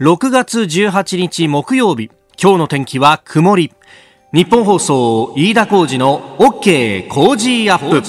[0.00, 2.12] 6月18日木曜日。
[2.40, 3.72] 今日の天気は曇り。
[4.32, 8.00] ニッポン放送飯田浩司の OK Cozy Up。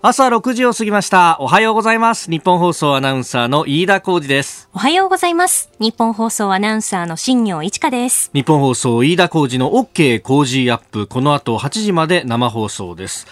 [0.00, 1.36] 朝6時を過ぎました。
[1.38, 2.30] おはようございます。
[2.30, 4.70] ニッポン放送アナウンサーの飯田浩司です。
[4.72, 5.70] おはようございます。
[5.78, 8.30] ニッポン放送アナウンサーの新行市佳です。
[8.32, 11.06] ニッポン放送飯田浩司の OK Cozy Up。
[11.06, 13.26] この後8時まで生放送です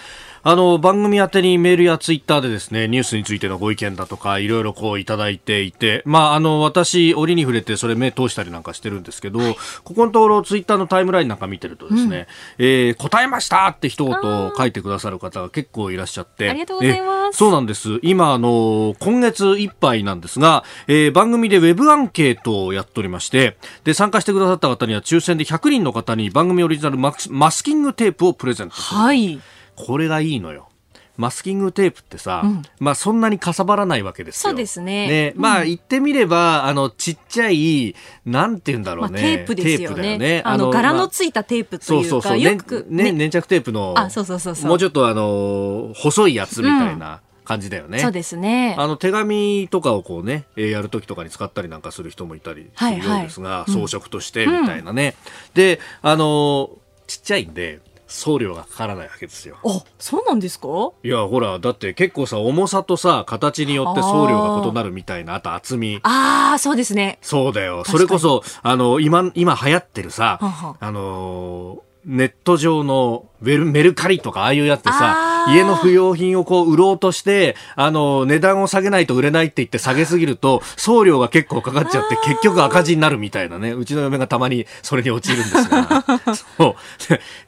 [0.45, 9.39] あの番組宛てにメールやツイッターでですねニュースについてのご意見だとかいろいろこういただいていて、まあ、あの私、折に触れてそれ目通したりなんかしてるんですけど、
[9.83, 12.27] ここのところツイッターのタイムラインなんか見てるとですね、
[12.59, 14.15] うん、えー、答えましたって一言
[14.55, 17.37] 書いてくださる方が結構いらっしゃってありがとうございます。
[17.37, 17.99] そうなんです。
[18.01, 27.13] 今あの今月いっぱいなんですが、えー、番組でウェブアンケートをやっておりましてで参加してくださった方には抽選で100人の方に番組オリジナルマ
[27.51, 29.39] スキングテープをプレゼントはい
[29.75, 30.69] これがいいのよ。
[31.15, 34.49] マスキングテープってさ、うん、まあそんなにかさばらないわけですよ。
[34.49, 35.07] そうですね。
[35.07, 39.13] ね、まあ言ってみれば、あの、ちっちゃい、なんて言うんだろうね。
[39.13, 40.17] まあ、テープですよね。
[40.17, 44.69] ねあの、柄のついたテープというか、そうそうそうよく、ね、粘着テープの、あ、そうそうそうそう。
[44.69, 47.21] もうちょっとあの、細いやつみたいな。
[47.43, 47.99] 感じだよね。
[47.99, 48.73] そうですね。
[48.79, 55.15] あの手紙とかをこうね、やる時とかに使ったりなんかする人もいたりするようですが、はいはい、装飾としてみたいなね。
[55.49, 56.69] うん、で、あの
[57.07, 57.81] ちっちゃいんで、
[58.13, 59.57] 送料がかからないわけですよ。
[59.65, 60.67] あ、そうなんですか？
[61.03, 65.99] いや、ほら、だって結構さ、重さとさ、形によって送料が異なるみたいな、あと厚み。
[66.03, 67.17] ああ、そうですね。
[67.21, 67.83] そうだよ。
[67.85, 83.71] それこそ、あの、今、今流行ってるさ、ははあのーネット上のメルメルカリとかああいうやつでさ、家の不要品をこう売ろうとして、あの、値段を下げないと売れないって言って下げすぎると、送料が結構かかっちゃって結局赤字になるみたいなね。
[83.71, 86.05] うちの嫁がたまに それに陥るんですが。
[86.57, 86.75] そ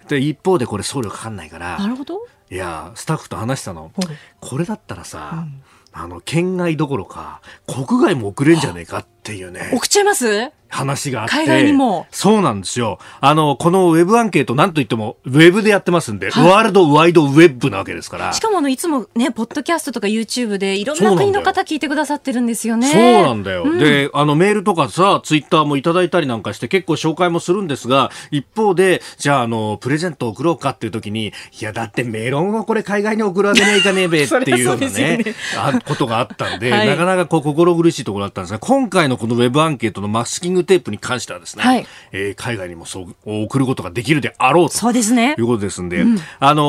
[0.03, 0.07] う。
[0.09, 1.77] で、一方でこれ送料かかんないから。
[1.77, 2.19] なるほど。
[2.49, 3.91] いや、スタッフと話したの。
[4.39, 5.61] これだったらさ、うん
[5.97, 9.71] あの、県外どころか、国外も送れんじゃねえかっていうね。
[9.73, 10.51] 送っちゃいます？
[10.75, 11.33] 話があって。
[11.33, 12.05] 海外にも。
[12.11, 12.99] そうなんですよ。
[13.21, 18.33] あの、このウェブアンケート、なんといっても、ウェブでやってますんで、はい、ワールドワイドウェブなわけですから。
[18.33, 22.91] しかも、あの、いつもね、ポッドキャストとか YouTube で、いろんな国の方聞いてくださってるんですよね。
[22.91, 23.63] そうなんだよ。
[23.63, 45.35] うん、で、あの、メールとかさ、ツイッターもいただいたりなんかして、結構紹介もするんですが、一方で、じゃあ、あの、プレゼント送ろうかっていう時に、いや、だってメロンをこれ海外に送るわけねえかねえべっていうようなね、 ねあことがあったんで、はい、なかなかこう、心苦しいところだったんですが、今回のこのウェブアンケートのマスキングテープに関してはですね、はい、えー、海外にもそう送ることができるであろうとそうですね。
[45.37, 46.63] いうことですんで、うん、あの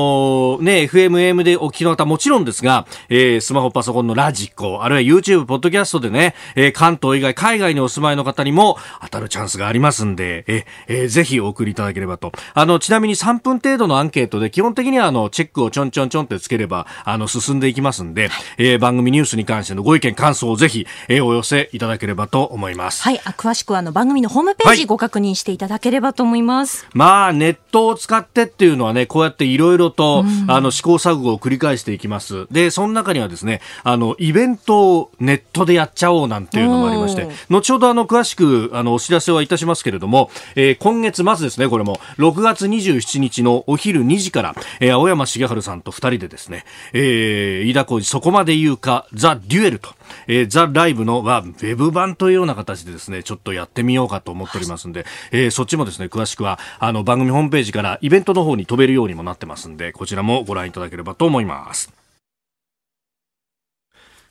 [0.59, 12.33] ー、ね、FMM でお聞きの方もちろんですが、えー、スマホ、パソコンのラジコ、あるいは YouTube、ポッドキャストでね、えー、関東以外、海外にお住まいの方にも当たるチャンスがありますんで、えー、えー、ぜひお送りいただければと。
[12.55, 23.03] あの、ちなみに3分程度のアンケートで、基本的にはあの、チェックをちょんちょんちょんってつければ、あの、進んでいきますんで、えー、番組ニュースに関してのご意見、感想をぜひ、えー、お寄せいただければと思います。
[23.03, 26.87] はい、あ詳しくはあの、番組のホームページご確認していただければと思います。
[26.93, 32.47] まあ、ネットを使ってっていうのはね、こうやっていろいろと、うん、あの、試行錯誤を繰り返していきます。
[32.51, 49.91] で、その中にはですね、あの、イベントをネットでやっちゃおうなんていうのもありまして、後ほどあの、詳しく、あの、お知らせはいたしますけれども、えー、今月末ですね、これも、6月27日のお昼2時から、えー、青山茂春さんと2人でですね、えー、飯田浩二そこまで言うか、ザ・デュエルと、
[50.27, 62.06] えー、ザ・ライブの、は、ウェブ版とというような形でですね、ちょっとやってみようかと思っておりますんで、えー、そっちもですね、詳しくは、あの、番組ホームページからイベントの方に飛べるようにもなってますんで、こちらもご覧いただければと思います。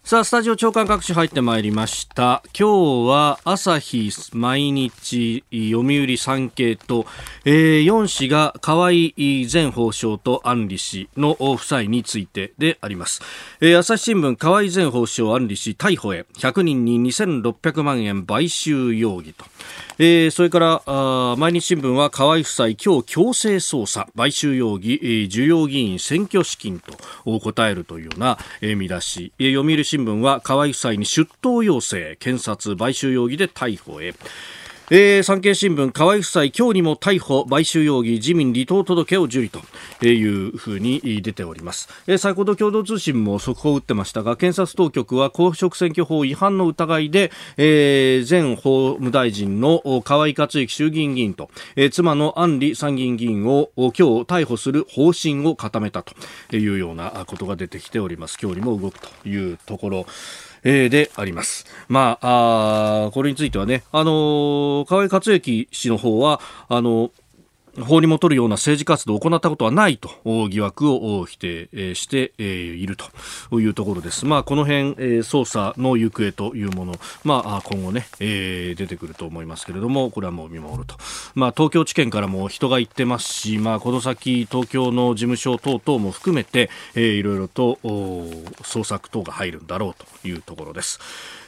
[0.05, 2.43] さあ、スタジオ長官各紙入ってまいりました。
[2.55, 7.07] 今日は朝日、毎日、読売産経と、
[7.43, 8.91] えー、4紙が河合
[9.51, 13.23] 前法相と安里氏の夫妻についてであります。
[13.61, 19.44] えー、朝日新聞、河合前法相安里氏逮捕へ、100人に2600万円買収容疑と。
[19.97, 34.13] えー、それからあ毎日新聞は河合夫妻今日強制捜査買収容疑、えー、需要議員選挙資金と答えるというような、えー、見出し、えー、読売新聞は河合夫妻に出頭要請検察買収容疑で逮捕へ。
[34.91, 56.13] えー、産経新聞河合夫妻今日にも逮捕買収容疑自民離党届を受理というふうに出ております、えー、先ほど共同通信も速報を打ってましたが検察当局は公職選挙法違反の疑いで、えー、前法務大臣の河合克行衆議院議員と、えー、妻の安里参議院議員を今日逮捕する方針を固めたと
[56.55, 58.37] いうようなことが出てきております。
[58.39, 60.05] 今日にも動くというところ。
[60.65, 61.65] えー、であります。
[61.88, 67.12] まあ、あこれについてはね、あのー、河合克行氏の方は、あの
[67.81, 70.10] 法に戻るような政治活動を行ったことはないと
[70.50, 72.98] 疑惑を否定している
[73.50, 74.25] というところです。
[74.25, 80.95] まあ、この辺、捜査の行方というもの、まあ、今後ね、出てくると思いますけれども、これはもう見守ると。
[81.33, 91.00] まあ、東京地検からも人が行ってますし、まあ、この先、東京の事務所等々も含めて、いろいろと捜索等が入るんだろうというところです。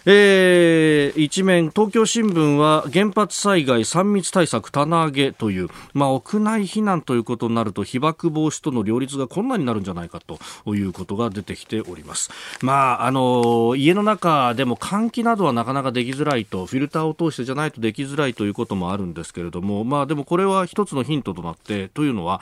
[0.09, 10.39] えー、一面、東京新聞は原発災害3密対策棚上げという、まあ、屋内避難ということになると被爆防止との両立が困難になるんじゃないかと
[10.73, 12.31] いうことが出てきております。
[12.61, 22.39] まあ、あの家の中でも換気などはなかなかできづらいとフィルターを通してじゃないとできづらいということもあるんですけれども、まあ、でもこれは一つのヒントとなってというのは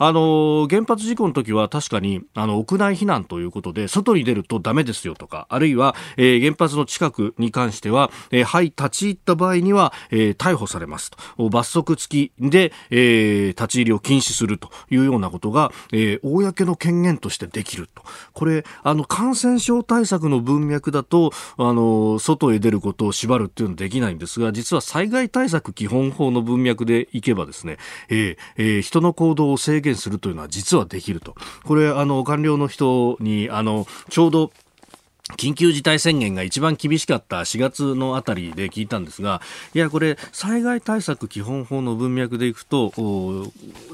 [0.00, 11.50] あの原発事故の時は確かにあの屋内避難ということで外に出るとダメですよとかあるいは、えー、原発の近くに関しては、えー、はい立ち入った場合には、えー、逮捕されますと。
[11.50, 18.02] 罰則付きで、えー、立ち入りを禁止するというようなことが、えー、公の権限としてできると。
[18.32, 27.76] これあの感染症対策の文脈だとあの外へ出ることを縛るっていうのはできないんですが実は災害対策基本法の文脈でいけばですね、
[28.08, 31.34] えーえー、人の行動を制限するというのは実はできると。
[31.64, 34.52] これ、あの、官僚の人に、あの、ちょうど、
[35.36, 39.40] 緊急事態宣言が一番厳しかった4月のあたりで聞いたんですが、
[39.74, 42.92] いや、これ、災害対策基本法の文脈でいくと、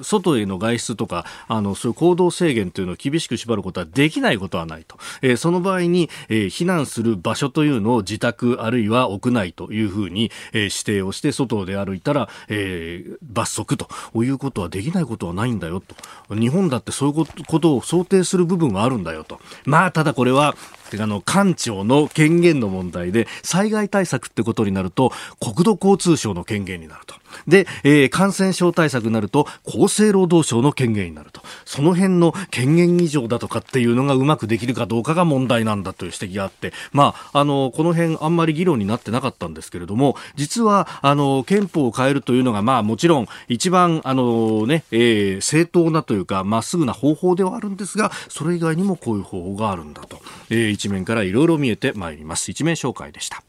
[0.03, 4.97] 外への外出とか、あの、そういう行動制限というのを厳しく縛ることはできないことはないと。
[5.23, 15.95] えー、その場合に、えー、避難する場所というのを自宅あるいは屋内というふうに、えー、指定をして、外で歩いたら、え、罰則ということはできないことはないんだよと。
[16.35, 19.41] 日本だってそういうことを想定する部分はあるんだよと。
[19.65, 20.55] まあ、ただこれは、
[21.01, 27.15] あの、官庁の権限の問題で、災害対策ってことになると、国土交通省の権限になると。
[27.47, 31.43] で、えー、感染症対策になると厚生労働省の権限になると。
[31.65, 52.51] その辺の権限以上だとかっていうのがうまくできるかどうかが問題なんだという指摘があって、まあ、あのこの辺あんまり議論になってなかったんですけれども実はあの憲法を変えるというのが、まあ、もちろん一番あの、ねえー、正当なというかまっすぐな方法ではあるんですがそれ以外にもこういう方法があるんだと、えー、一面からいろいろ見えてまいります。
[52.51, 53.46] 一面紹介でした。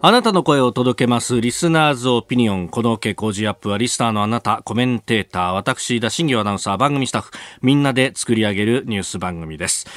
[0.00, 1.40] あなたの声を届けます。
[1.40, 2.68] リスナーズオピニオン。
[2.68, 9.88] この OK 工事アップはリスナーのあなた、コメンテーター、私、田新業アナウンサー、番組スタッフ、みんなで作り上げるニュース番組です。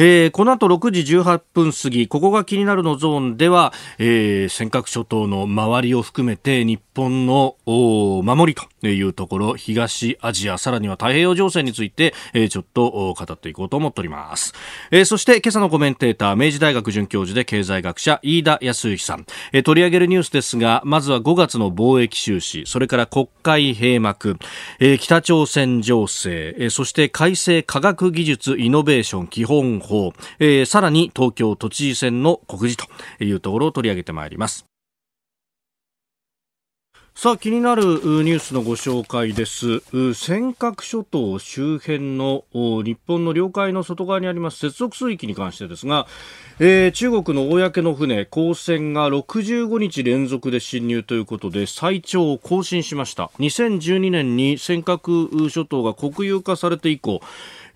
[0.00, 14.54] えー、この後6時18分過ぎ、ここが気になるのゾーンでは、えー、尖閣諸島の周りを含めて日本の守りというところ、東アジア、さらには太平洋情勢について、えー、ちょっと語っていこうと思っております。
[14.92, 19.62] えー、そして今朝のコメンテーター、明治大学准教授で経済学者、飯田康之さん、えー。
[19.64, 24.38] 取り上げるニュースですが、まずは5月の貿易収支、それから国会閉幕、
[24.78, 29.87] えー、北朝鮮情勢、えー、そして改正科学技術イノベーション基本法、
[30.38, 34.68] えー、さらに東京都知事選の告示というところを取り上げてまいります。
[37.20, 39.80] さあ気になるニュースのご紹介です。
[40.14, 46.06] 尖閣諸島周辺の日本の領海の外側にあります接続水域に関してですが、
[46.60, 53.32] えー、中国の公の船公船が65日連続で侵入ということで最長を更新しました。
[53.40, 57.20] 2012年に尖閣諸島が国有化されて以降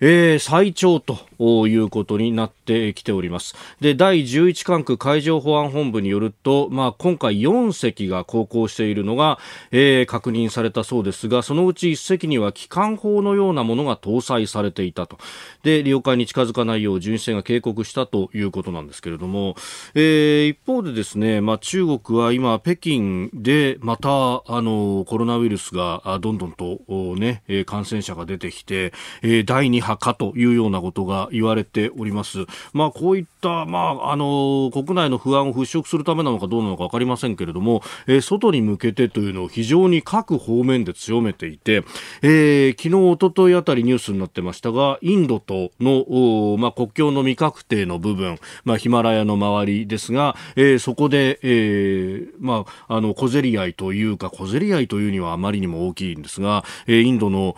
[0.05, 1.17] えー、最長と
[1.65, 3.55] いうことになってきております。
[3.79, 9.39] で、第11管区海上保安本部によると、まあ、今回4隻が航行しているのが、
[9.71, 15.17] えー、確認されたそうですが、そのうち1隻には機関砲のようなものが搭載されていたと。
[15.63, 19.55] で、領海に近づかないよう巡視船が警告したということなんですけれども、
[19.95, 26.81] えー、一方でですね、まあ、中国は今、北京でまた、あの、コロナウイルスがどんどんと
[27.15, 32.45] ね、感染者が出てきてえ、第2波かというようなことが言われております。
[32.73, 41.83] まあ、こういった、まあ、あの、国内の不安を払拭するためなのかどうなのか分かりませんけれども、えー、外に向けてというのを非常に各方面で強めていて、
[42.21, 57.55] えー、昨日、おとといあたりニュースになってましたが、インドとの、まあ、国境の未確定の部分、まあ、ヒマラヤの周りですが、えー、そこで、えー、まあ、あの、小競り合いというか、小競り合いというにはあまりにも大きいんですが、えー、インドの、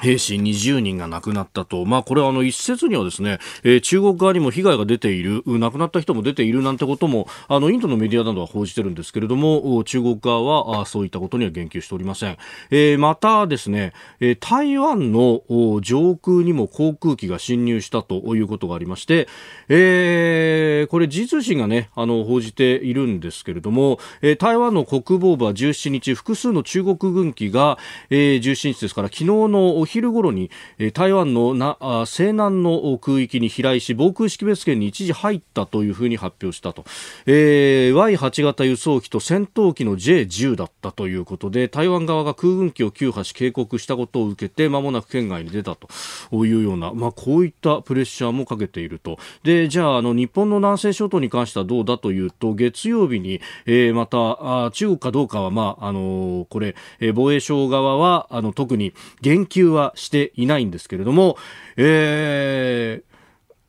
[0.00, 12.38] 兵士20人が亡くなったと、まあ、これはあの一説にはですね、えー、中国側にも被害が出ている、亡くなった人も出ているなんてことも、あのインドのメディアなどは報じてるんですけれども、中国側はそういったことには言及しておりません。
[12.70, 15.42] えー、またですね、えー、台湾の
[15.82, 19.28] 上空にも航空機が侵入したということがありまして、
[19.68, 36.84] えー、これ、時通信がね、あの報じているんですけれども、えー、台湾の国防部は17日、複数の中国軍機が、えー、17日ですから、昨日のお昼頃に、え、台湾のなあ西南の空域に飛来し防空識別圏に一時入ったというふうに発表したと、
[37.26, 45.88] えー、Y8 型輸送機と戦闘機の J10 だったということで台湾側が空軍機を急破し警告したことを受けて間もなく県外に出たと。
[46.32, 49.18] いうような、まあ、こういったプレッシャーもかけていると。
[49.42, 61.36] でじゃああの日本の南西諸島に関してはどうだというと月曜日に、えー、またあ中国かどうかは、まああのー、これ、えー、防衛省側はあの特に言及はしていないんですけれども、
[61.76, 63.12] えー、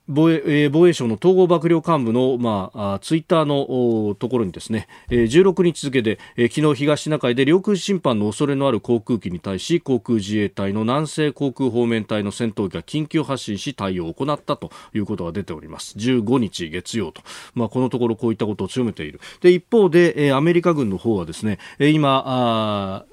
[0.08, 15.98] 防衛えー、防衛省の統合幕僚幹部の、まあ、ツイッターのところにですね、えー、16日付で、えー、昨日東シナ海で領空侵犯の恐れのある航空機に対し航空自衛隊の南西航空方面隊の戦闘機が緊急発進し対応を行ったということが出ております。
[15.98, 17.22] 15日月曜と、
[17.54, 19.22] まあ、このところこういったことを強めている。
[19.40, 23.06] で一方で、えー、アメリカ軍の方はですね、えー、今あ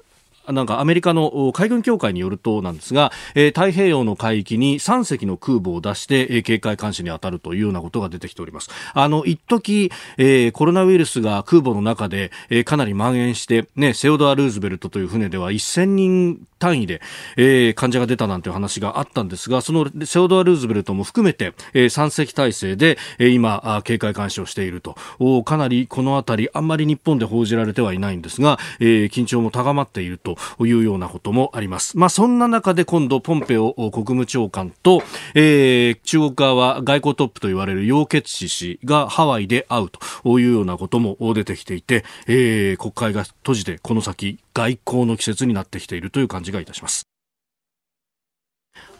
[0.47, 8.69] なんかアメリカの海軍協会によるとなんですが、えー、太平洋の海域に3隻の空母を出して、えー、警戒監視に当たるというようなことが出てきております。
[8.93, 17.01] あの、一時、えー、コロナウイルスが空母の中で、えー、かなり蔓延して、ね、セオドア・ルーズベルトという船では1000人単位で、
[17.37, 24.95] えー、患者が出たなんていう話があったんですが、そのセオドア・ルーズベルトも含めて、えー、3隻体制で、えー、今、警戒監視をしていると。
[25.19, 31.97] おかなりこのあたり、あんまり日本で報じられてはいないんですが、えー、緊張も高まっているとというようなこともあります。
[31.97, 35.03] まあ、そんな中で今度、ポンペオ国務長官と、
[35.35, 39.89] えー、中国側は外交トップと言われる楊潔氏氏がハワイで会う
[40.23, 47.07] というようなことも出てきていて、えー、国会が閉じてこの先外交の季節になってきているという感じがいたします。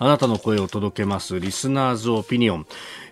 [0.03, 2.65] あなたの声を届けますリスナーズオピニオン。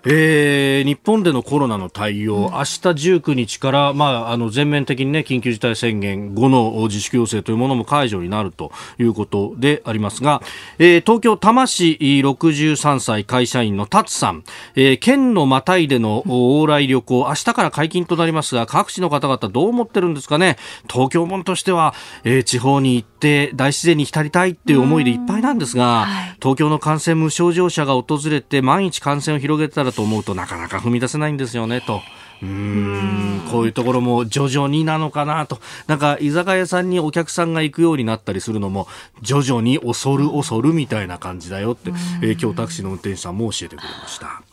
[0.05, 10.41] えー、日本でのコロナの対応、うん、明日19日から、まあ、あの全面的に、ね、緊急事態宣言後の自粛要請というものも解除になるということでありますが、
[10.77, 14.43] えー、東京多摩市63歳会社員の達さん、
[14.75, 20.55] えー、県のまたいでの往来旅行、明日から解禁となりますが、各地の方々どう思ってるんですかね、
[20.89, 21.93] 東京本としては、
[22.24, 32.01] えー、地方に行って大自然に浸りたいっていう思いでいっぱいなんですが、はい、東京の感染無症状者が訪れて毎日感染を広げたらだと思うとなかなか踏み出せないんですよねと。
[32.41, 35.59] うんこういうところも徐々になのかなと。
[35.88, 38.88] なんか居酒屋さんにお客さんが行くようになったりするのも
[39.21, 44.49] 徐々に恐る恐るみたいな感じだよって、えー、今日タクシーの運転手さんも教えてくれました。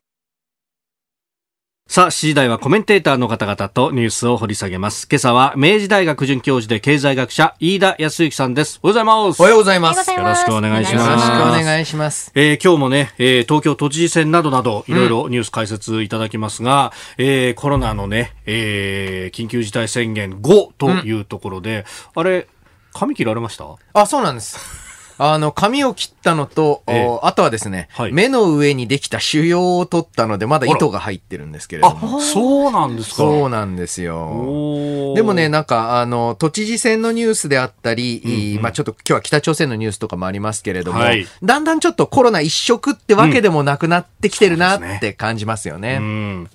[1.89, 5.07] さあ、7時台はコメンテーターの方々とニュースを掘り下げます。
[5.09, 8.81] 今朝は明治大学准教授で経済学者、飯田康之さんです。
[8.83, 9.41] おはようございます。
[9.41, 10.11] おはようございます。
[10.11, 11.07] よろしくお願いします。
[11.09, 12.33] よろしくお願いします。
[12.35, 22.49] えー、今日もね、えー、東京都知事選などなど、いろいろニュース解説いただきますが、うん、えー、コロナのね、えー、緊急事態宣言後というところで、うん、あれ、
[22.93, 23.65] 髪切られました？
[23.93, 24.86] あ、そうなんです。
[25.19, 32.19] あの、髪を切ったのと、ええ、あとはですね、はい、目の上にできた腫瘍を取ったので、まだ糸が入ってるんですけれども。
[32.19, 33.17] あ、そうなんですか。
[33.17, 35.15] そうなんですよ。
[35.15, 45.99] でもね、なんか、あの、都知事選のニュースであったり、うんうん、まあちょっと今日は北朝鮮のニュースとかもありますけれども、はい、だんだんちょっとコロナ一色ってわけでもなくなってきてるなって感じますよね。
[46.01, 46.51] うん。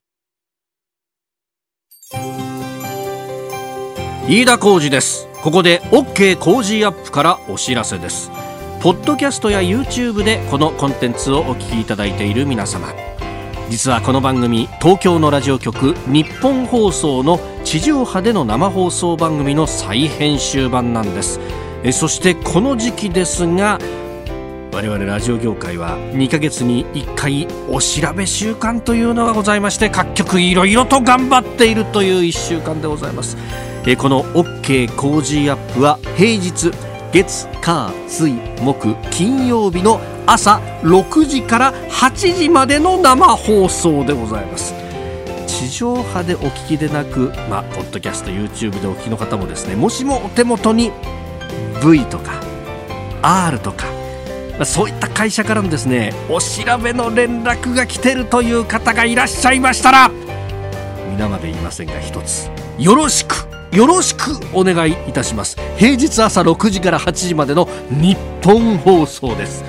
[4.28, 5.32] 飯田浩二です。
[5.42, 8.30] ここで OK 工事アップからお知らせです
[8.82, 12.88] ポッドキャストや YouTube でこのコンテンツをお聞きいただいている皆様。
[13.70, 21.40] 実はこの番組東京のラジオ局日本放送の地上波での生放送番組の再編集版なんです。
[21.84, 23.78] えそしてこの時期ですが
[24.74, 33.38] 我々ラジオ業界は2ヶ月に1回お調べ週間というのがございまして各局いろいろと頑張っているという1週間でございます。
[33.86, 36.72] えこの OK 工事アップは平日
[37.12, 44.74] 月火水木金曜日の朝6時から8時までの生放送でございます。
[45.48, 50.92] 地上波でお聞きでなく、まあ、ポッドキャスト YouTube でお聞きの方もですねもしもお手元に
[51.84, 52.42] V とか
[53.22, 53.86] R とか
[54.66, 60.12] そういった会社からのですねお調べの連絡が来てるという方がいらっしゃいましたら
[61.12, 62.50] 皆まで言いませんが一つ
[62.80, 65.56] よろしくよろしくお願いいたします。
[65.78, 69.64] 平日朝6時から8時までの日本放送です。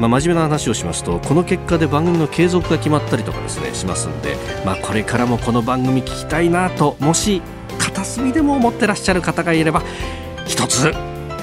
[0.00, 4.34] まあ、真面目な話をしますとこの結果で番組の継続が決まったりとかですねしますんで、
[4.66, 7.40] まあ、これからもこの番組聞きたいなともし
[7.78, 9.84] 片隅でも思ってらっしゃる方がいれば
[10.46, 10.92] 一つ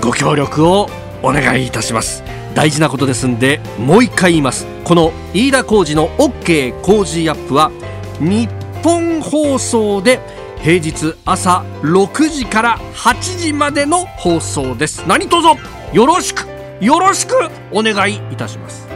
[0.01, 0.89] ご協力を
[1.23, 2.23] お願いいたします。
[2.53, 4.67] 大事なことですんでもう一回言います。
[4.83, 7.71] この飯田浩二の OK 工事アップは
[8.19, 8.49] 日
[8.83, 10.19] 本放送で
[10.63, 15.03] 平日朝6時から8時までの放送です。
[15.07, 15.47] 何卒
[15.91, 16.47] よろしく
[16.79, 17.33] よろしく
[17.71, 18.87] お願いいたします。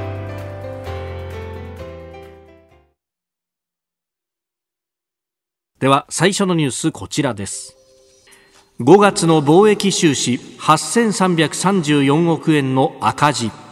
[5.79, 7.75] では最初のニュースこちらです。
[8.79, 13.64] 5月の貿易収支8334億円の赤字。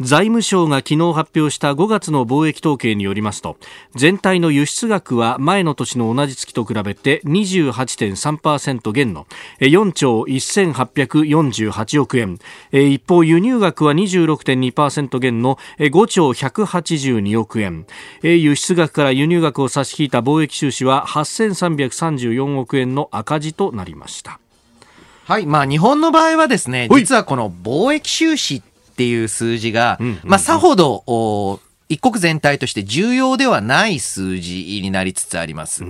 [0.00, 3.56] 財務省が昨日発表した5月の貿易統計によりますと
[3.94, 9.26] 全体の輸出額は前の年の同じ月と比べて28.3%減の
[9.60, 12.38] 4兆1848億円。
[12.72, 17.86] 一方輸入額は26.2%減の5兆182億円。
[18.22, 24.40] 輸出額から輸入額を差し引いた貿易収支は8334億円の赤字となりました。
[25.24, 25.46] はい。
[25.46, 28.62] まあ、日本の場合はですね、実はこの貿易収支
[28.94, 35.80] っていう数字が、まあ、さほど、一国全体として重要ではない数字になりつつあります。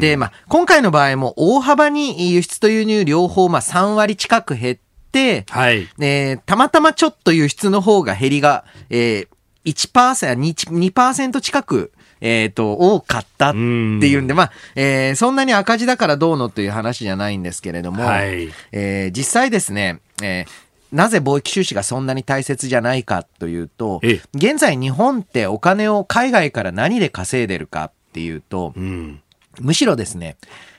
[0.00, 4.78] で、まあ、今回の場合も大幅に輸出と輸入両方、まあ、3割近く減っ
[5.10, 5.88] て、はい。
[5.98, 9.28] えー、たまたまちょっと輸出の方が減りが、えー、
[9.64, 24.00] 1%、2%, 2近くえっ、ー、と、多かったっていうんで、まあ、えー、そんなに赤字だからどうのという話じゃないんですけれども、はい、えー、実際ですね、えー、なぜ貿易収支がそんなに大切じゃないかというと、
[24.34, 29.20] 現在日本ってお金を海外から何で稼いでるかっていうと、うん、
[29.60, 30.36] むしろですね、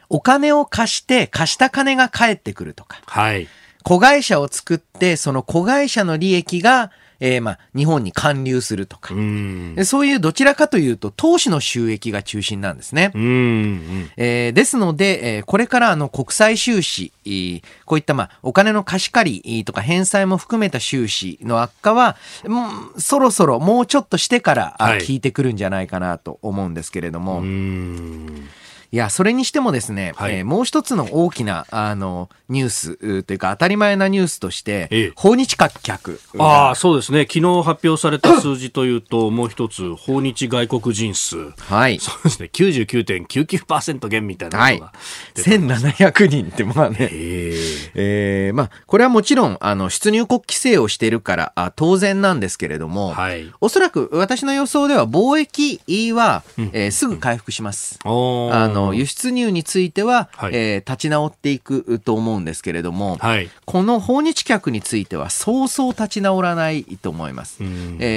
[0.09, 3.47] お金を貸して貸した金が返ってくるとか、はい、
[3.83, 9.17] 子会社を作ってその子会社の利益がえー、まあ、日本に還流するとか、う
[9.85, 13.11] そういうどちらかというと、投資の収益が中心なんですね。
[13.13, 17.11] えー、ですので、えー、これからあの国際収支、
[17.85, 27.41] こういったまあお金の貸し借りとか返済も含めた収支の悪化は、うん、そろそろもうちょっとしてから、はい、効いてくるんじゃないかなと思うんですけれども。
[28.91, 37.27] いや、それにしてもですね、はい、えー、もう一つの大きな、あの、ニュースというか当たり前なニュースとして、ええ、訪日客ああ、そうですね。
[37.29, 41.51] 昨日発表された数字というと、 もう一つ、訪日外国人数。
[41.59, 41.99] はい。
[41.99, 42.49] そうですね。
[42.51, 44.81] 99.99%減みたいなのが、はい。
[45.35, 46.97] 1700人ってまあね。
[46.99, 53.51] えー、えー、まあ、これはもちろん、あの、出入国規制をしているから、あ当然なんですけれども、はい。
[53.61, 55.79] おそらく私の予想では貿易
[56.11, 57.99] は、うん、えー、すぐ回復します。
[58.03, 67.57] うん、あのの輸出入については、はい、えー、立ち直っていくと思うんですけれども、はい、この訪日客についてはそうそう立ち直らないと思います。
[67.61, 67.65] え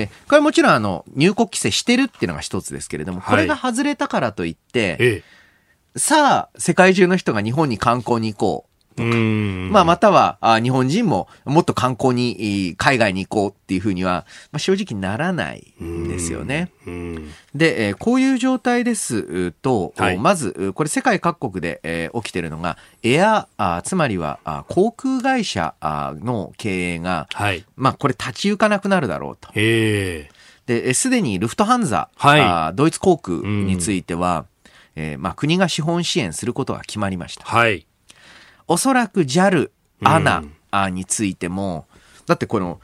[0.04, 5.22] ー、これはもちろんあの入国規制してるっていうのが一つですけれども、これが外れたからといって、はい、
[6.00, 8.71] さあ世界中の人が日本に観光に行こう
[9.04, 16.70] とか、まあ、またはあ日本人ももっと観光に海外に行こうっていうふうには、まあ、正直ならないんですよね。
[17.54, 29.50] で、えー、こういう状態ですと、はい、まずこれ世界各国で、えー、起きてるのがエアあつまりはあ航空会社あの経営が、はい、まあこれ立ち行かなくなるだろうと。
[30.66, 34.46] で、すでにルフトハンザ、はい、あドイツ航空については、
[34.94, 37.44] えーまあ、国が資本支援することが決まりました。
[37.44, 37.86] はい
[38.66, 39.70] おそらく JAL、
[40.02, 41.86] ANA についても、
[42.26, 42.80] だってこの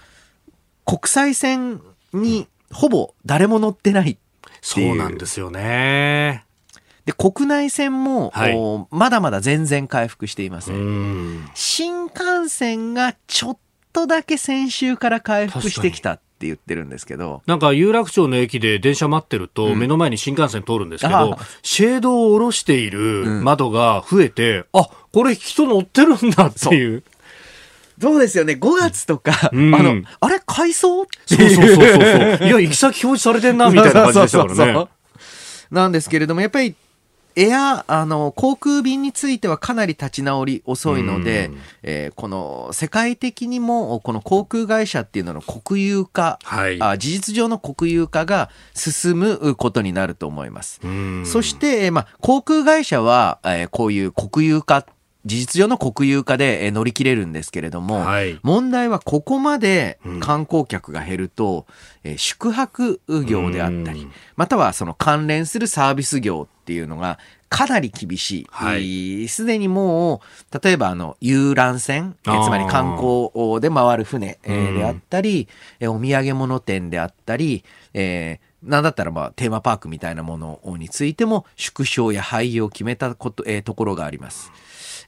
[0.85, 1.81] 国際線
[2.13, 4.19] にほぼ誰も乗ってない
[4.61, 6.45] そうなんですよね。
[7.05, 8.57] で、国内線も、はい、
[8.91, 11.49] まだまだ全然回復していません。
[11.55, 13.59] 新幹線がちょっ
[13.93, 17.43] とだけ先週から回復してきたって言ってるんですけど。
[17.47, 27.03] なんか有楽町の駅で電車待ってると、目の前に新幹線通るんですけど、うん、シェードを下ろしている窓が増えて、うん、あ、これ人乗ってるんだっていう。
[28.01, 28.53] そうですよね。
[28.53, 31.05] 5月とか、うん、あの、あれ改装？
[31.05, 32.47] そうそうそうそう。
[32.47, 34.55] いや、行き先表示されてんな、みたいな感じでしたからね。
[34.55, 34.89] そうそうそう
[35.71, 36.75] なんですけれども、やっぱり
[37.39, 41.53] エア、あの、航空便についてはかなり立ち直り遅いので、
[41.85, 50.81] えー、この世界的にも、この航空会社っていうのの国有化、はい、あ事実上の国有化が進むことになると思います。
[51.25, 54.85] そして、まあ、航空会社は、えー、こういう国有化
[55.25, 61.67] 事実上の国有化で乗り切れるんですけれども、はい、問題はここまで観光客が減ると、
[62.05, 68.47] うん、宿泊業であったり、またはその関連するサービス業っていうのがかなり厳しい。
[68.51, 69.29] はい。
[69.29, 70.21] すでにも
[70.53, 75.49] う、例えばあの、遊覧船、つまり観光で回る船、であったり、
[75.81, 84.51] えーお土産物店であったり、えーなんだったらまあテーマパークみたいなものについても縮小や廃業を決めたこと、えーところがあります。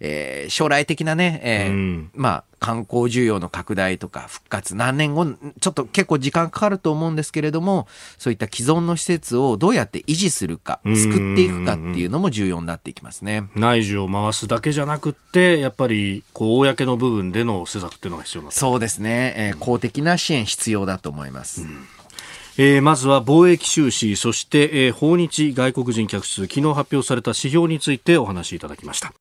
[0.01, 2.11] えー将来的なね、えーうん。
[2.15, 7.87] まあ観光需要の拡大とか復活何年後ちょっと結構時間かかると思うんですけれども
[8.19, 10.97] そういった既存の施設をどうやって維持するかうん。
[10.97, 13.45] 作っていくかっていうのも重要になっていきますね。
[13.55, 21.65] 内需を回すだけじゃなくってやっぱりこう公の部分での施策っていうのが必要になそうですね、えー公的な支援必要だと思います。
[22.59, 29.13] えーまずは貿易収支そして、えー訪日外国人客数昨日発表された指標についてお話しいただきました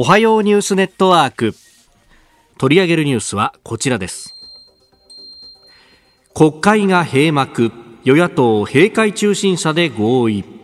[0.00, 1.54] おはようニュースネットワーク。
[2.56, 4.32] 取り上げるニュースはこちらです。
[6.36, 7.72] 国会が閉幕
[8.04, 10.57] 与野党閉会中審査で合意。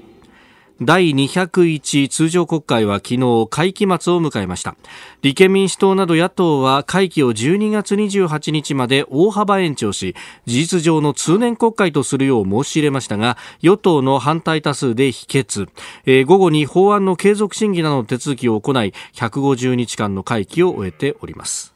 [0.80, 4.74] 第201通常国会は昨日会期末を迎えました。
[5.22, 15.68] 立憲民主党など野党は会期を12月28日まで大幅延長し事実上の通年国会とするよう申し入れましたが与党の反対多数で否決、
[16.06, 21.73] えー午後に法案の継続審議などの手続きを行い150日間の会期を終えております。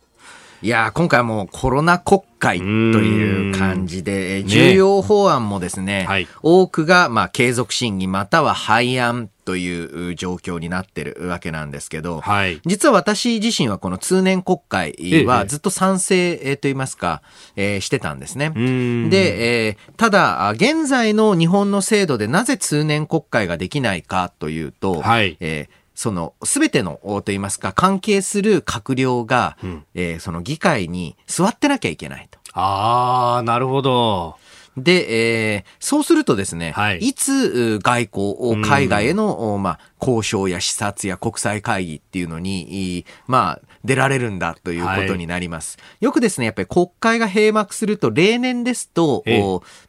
[0.61, 6.27] いやー今回はもうコロナ国会という感じで、えー重要法案もですね、はい。
[6.43, 12.61] 多くがまあ継続審議または廃案という状況になってるわけなんですけど、はい。
[12.67, 15.25] 実は私自身はこの通年国会ええ。
[15.27, 17.23] はずっと賛成えーと言いますか、
[17.55, 18.49] えーしてたんですね。
[18.49, 19.11] ん。
[19.11, 25.37] で、えーただ、あ現在の日本の制度でなぜ通年国会ができないかというと、はい。
[25.39, 29.85] えーその、すべての、おと言いますか、関係する閣僚が、ん。
[29.97, 32.39] えーその議会に座ってなきゃいけないと。
[32.53, 34.37] ああなるほど。
[34.77, 37.13] で、えーそうするとですね、はい。
[37.15, 45.79] つう外交、海外への、おまあ、交渉や視察や国際会議っていうのに、いまあ、出られるんだということになります。
[46.01, 49.25] よくですね、やっぱり国会が閉幕すると、例年ですと、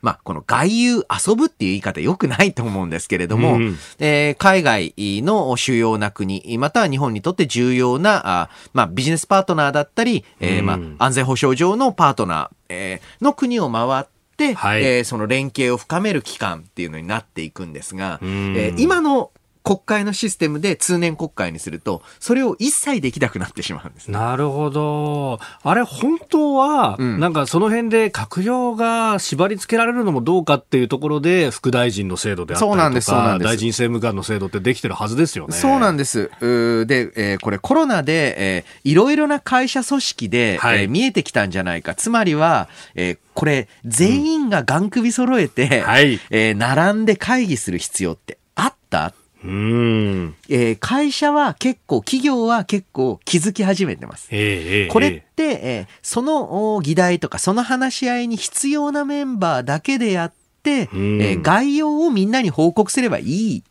[0.01, 0.95] まあ、この外遊
[1.27, 10.95] 遊ぶっていう言い方よくないと思うんですけれども、うんえー海外の主要な国、または日本にとって重要な、あまあ、ビジネスパートナーだったり、えーまうん。
[10.99, 14.05] あ、安全保障上のパートナー、えーの国を回っ
[14.37, 14.83] て、はい。
[14.83, 18.55] えーその連携を深める機関っていうのになっていくんですが、うん。
[18.55, 19.31] えー今の
[19.69, 24.13] 国会のシステムで通年国会にすると、それを一切できなくなってしまうんですね。
[24.17, 25.39] なるほど。
[25.61, 35.53] あれ、本当は、うんなんかその辺で閣僚が縛り付けられるのもどうかっていうところで、副大臣の制度であったりとか、そうなんですそうなんです大臣政務官の制度ってできてるはずですよね。
[35.55, 36.31] そうなんです。
[36.39, 41.93] で、えーこれコロナで、えーいろいろな会社組織で、はいえー見えてきたんじゃないか。
[41.93, 49.13] つまりは、えーこれ、全員がガン首揃えて、はいえー並んで会議する必要ってあった？
[49.43, 50.35] うん。
[50.49, 54.27] えー会社は結構、企業は結構気づき始めてます。
[54.31, 63.63] ええええこれって、えーそのお議題とかその話し合いに必要なメンバーだけでやって、うんえー概要をみんなに報告すればいい。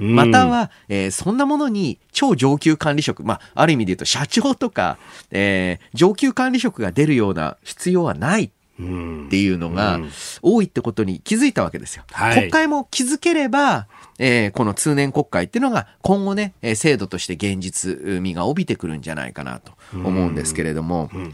[0.00, 4.98] うんまたは、えーそんなものに超上級管理職、まあ、ある意味で言うと社長とか、
[5.30, 10.10] えー上級管理職が出るような必要はないうんっていうのがうん。
[10.42, 12.04] 多いってことに気づいたわけですよ。
[12.12, 12.34] はい。
[12.38, 13.86] 国会も気づければ、
[14.18, 21.32] えーこの通年国会っていうのが今後ね、えー制度として現実味が帯びてくるんじゃないかなと思うんですけれども、ん。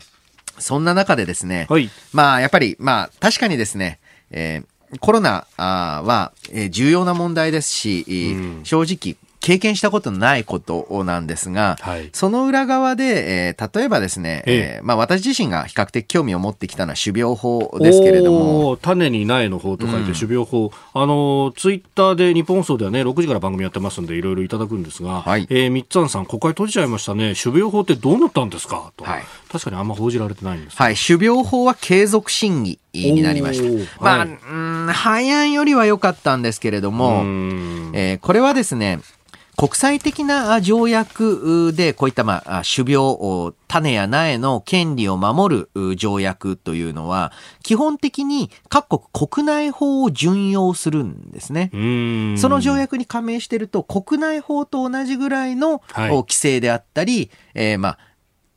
[0.58, 1.88] そんな中でですね、はい。
[2.12, 4.00] まあやっぱり、まあ確かにですね、
[4.30, 4.66] えー
[4.98, 8.04] コロナは、えー重要な問題ですし、
[8.64, 12.10] 正直経験したことのないことなんですが、はい。
[12.12, 14.76] その裏側で、えー例えばですね、ええ。
[14.78, 20.14] えーまあ私自身が比較的興味を持ってきたのは種苗法ですけれども、種に苗の方と書いてうん。
[20.14, 25.46] 種苗法、あのツイッターで日本放送ではね6時から番組やってますんでいろいろいただくんですが、はい。
[25.48, 27.34] えー、みっつさん国会閉じちゃいましたね。
[27.34, 28.92] 種苗法ってどうなったんですか？
[28.96, 29.22] と、はい。
[29.50, 30.76] 確かにあんま報じられてないんです。
[30.76, 33.62] はい、種苗法は継続審議になりまし
[33.96, 34.02] た。
[34.04, 34.28] まあ、はい。
[34.28, 37.90] うーん、廃案よりは良かったんですけれども、ん。
[37.94, 38.98] えーこれはですね、
[39.60, 47.30] 国際的なあ条約で、こういった、まあ、あ種苗、お種や苗の権利を守るう条約というのは、
[47.62, 51.70] 基本的に各国国内法を準用するんですね。
[51.74, 57.98] うんその条約に加盟してると、国内法と同じぐらいの、規制であったり、えーまあ、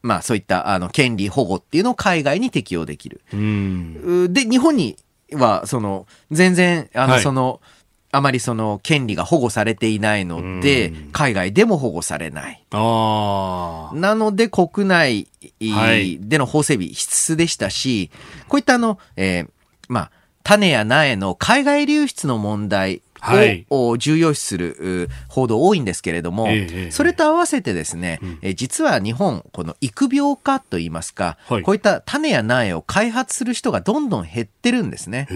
[0.03, 3.19] まあそういったあの権利保護っていうのを海外に適用できる。
[3.29, 4.95] で、日本に
[5.33, 7.59] は、その、全然、あの、はいその、
[8.15, 12.63] あまりその権利が保護されていないのでうん、海外でも保護されない。
[13.99, 15.27] なので、国内
[15.71, 16.19] はい。
[16.19, 18.11] での法整備必須でしたし、
[18.47, 19.49] こういったあの、えー
[19.87, 20.11] まあ、
[20.43, 23.01] 種や苗の海外流出の問題
[23.69, 26.47] を重要視する報道多いんですけれども、
[26.89, 35.27] それと合わせてですね、え実は日本、この育苗化といいますか、こういった種や苗を開発する人がどんどん減ってるんですね。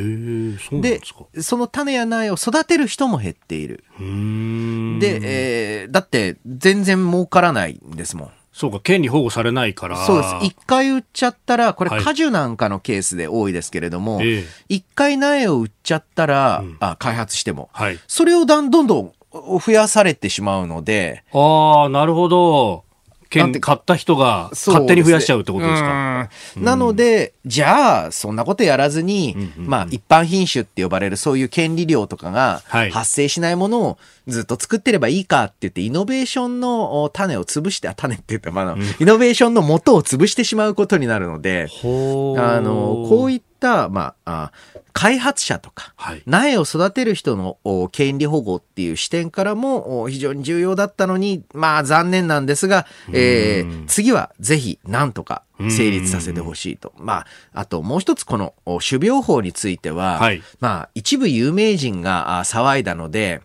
[0.71, 1.01] で
[1.41, 3.83] その種や苗を育てる人も減っている。
[3.99, 8.31] で、えー、だって全然儲からないんですもん。
[8.57, 10.03] そうか、権利保護されないから。
[10.03, 10.35] そうです。
[10.41, 14.19] 一回売っちゃったら、これ果樹なんかのケースで多いですけれども、
[14.67, 21.23] 一、回苗を売っちゃったら、うん、あ開発しても、はい、それをだんどんどん増やされてしまうので。
[21.33, 22.86] ああ、なるほど。
[23.29, 26.29] 券買った人が勝手に増やしちゃうってことですか？
[26.55, 32.61] なので、じゃあ、そんなことやらずに、まあ、一般品種って呼ばれるそういう権利料とかが
[32.91, 43.47] 発生しないものをずっと作ってればいいかって言って、イノベーションの種を潰して、種って言って、まあ、イノベーションの元を潰してしまうことになるので、あの、こういった、
[43.89, 44.51] まあ、
[44.93, 47.57] 開発者とか、はい、苗を育てる人の
[47.91, 56.93] 権利保護っていう視点からも非常に重要だったのに、まあ残念なんですが、えー、次はぜひなんとか成立させてほしいと。
[56.97, 63.41] まあ、あともう一つこの種苗法については、はい、まあ一部有名人が騒いだので、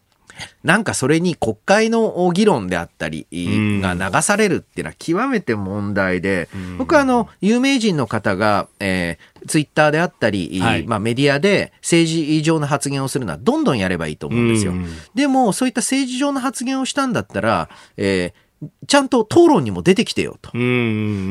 [0.62, 14.72] なんかそれに国会の議論であったりが流されるっていうのは極めて問題で、僕はあの、有名人の方が、えー、ツイッターであったり、はい、まあメディアで政治上の発言をするのはどんどんやればいいと思うんですよ。
[15.14, 20.50] でも、そういった政治上の発言をしたんだったら、えー、ちゃんと討論にも出てきてよと。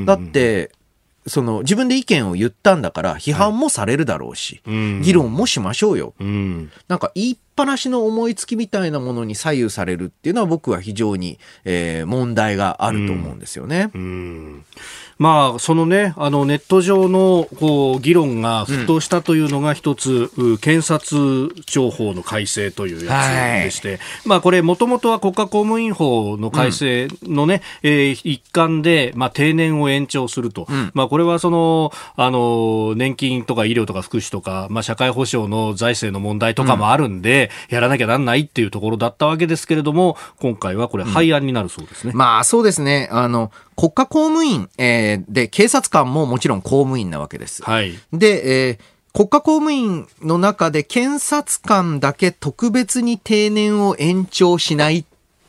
[0.06, 0.72] だって、
[1.28, 6.14] その自分で意見を言ったんだから批判もされるだろうし、はい、議論もしましょうよ。
[6.20, 13.92] うん、なんか言いっぱなしの思いつきみたいなものに左右されるっていうのは僕は非常に、えー、問題があると思うんですよね。
[13.94, 14.66] うんうん
[15.22, 30.66] まあ、そのね、あのネット上のこう議論が沸騰したというのが一つ、うん、検察庁法の改正というやつでして、はい、まあこれもともとは国家公務員法の改正のね、うん、えー、一環で、まあ定年を延長すると。
[30.68, 42.14] うん、まあこれはその、あの、年金とか医療とか福祉とか、まあ社会保障の財政の問題とかもあるんで、やらなきゃなんないっていうところだったわけですけれども、今回はこれ廃案になるそうですね。
[42.16, 43.08] まあそうですね。
[43.12, 47.64] あの、国家公務員、えー、で、警察官ももちろん公務員なわけです。
[47.64, 47.98] はい。
[48.14, 48.78] で、えー、
[49.14, 55.06] 国家公務員の中で検察官だけ特別に定年を延長しないっ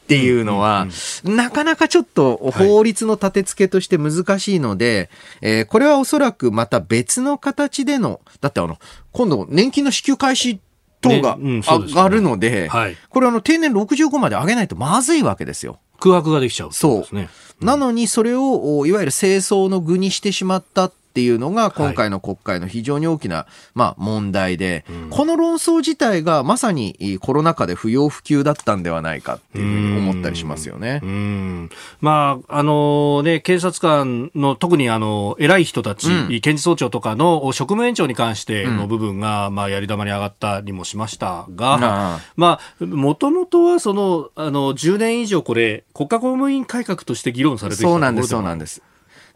[0.07, 0.89] ていうのは、
[1.25, 8.79] なかなかちょっと法律の立て付けとして難しいので、はい、えー、これはおそらくまた別の形での、だってあの、
[9.13, 10.61] 今度年金の支給開始
[11.03, 15.79] 等が上がるので、ねうんでねはい、これあの定年65まで上げないとまずいわけですよ。
[16.01, 17.65] 空白ができちゃう、ね、そう。
[17.65, 31.01] なのにそれをいわゆる清掃の具にしてしまったっていうのが今回の国会の非常に大きな、まあ、問題で、うん、この論争自体がまさにコロナ禍で不要不急だったんではないかっていうふうに思ったりしますよね。
[31.03, 31.71] うん。
[32.01, 48.83] まあ、あのね、警察官の特にあの偉い人たち、うん、検事総長とかの職務延長に関しての部分が、まあ、やり玉に上がったりもしましたが、まあ、もともとはその、あの、10年以上これ、国家公務員改革として議論されてきたそうなんです、そうなんです。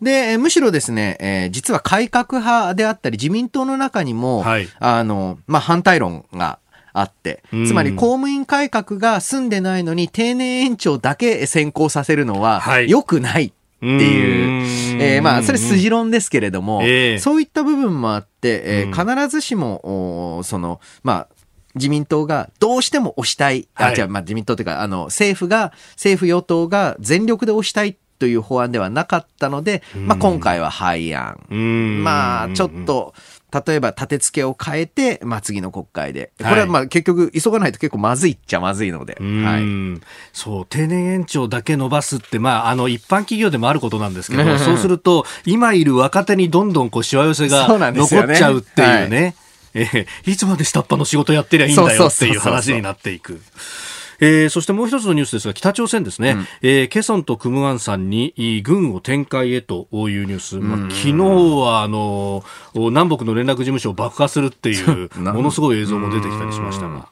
[0.00, 6.58] で、むしろですね、えー、実は改革派であったり、自民党の中にも、はい、あの、まあ、反対論が
[6.92, 13.52] あって、つまり公務員改革が済んでないのに定年延長だけ先行させるのは良くない。
[13.76, 21.28] っていう、えー、まあ、それ筋論ですけれども、えー、そういった部分もあって、えー、必ずしも、その、まあ、
[21.74, 31.38] 自民党がどうしても押したい、はい、あ、じゃまあ自民党というか、あの、政府が、政府与党が全力で押したいという法案ではなかったので、まあ、今回は廃案。
[32.02, 33.14] まあ、ちょっと、
[33.66, 36.32] 例えば立て付けを変えて、まあ、次の国会で。
[36.38, 39.16] これはまあ結局急がないと結構まずいっちゃまずいので。
[39.20, 40.00] はい、
[40.32, 49.36] そう、定年延長だけ伸ばすって、まあ、あの、一般企業でもあることなんですけど、 そうすると、今いる若手にどんどんこう、しわ寄せが残っちゃうっていうね。
[49.78, 53.42] えー、いつまで下っ端の仕事やってりゃいいんだよっていう話になっていく。
[54.20, 67.08] えー、そしてもう一つのニュースですが北朝鮮ですね、うん、えー、ケソンとクムアンさんに軍を展開へというニュース、まあ、昨日はあの南北の連絡事務所を爆破するっていう ものすごい映像も出てきたりしましたが。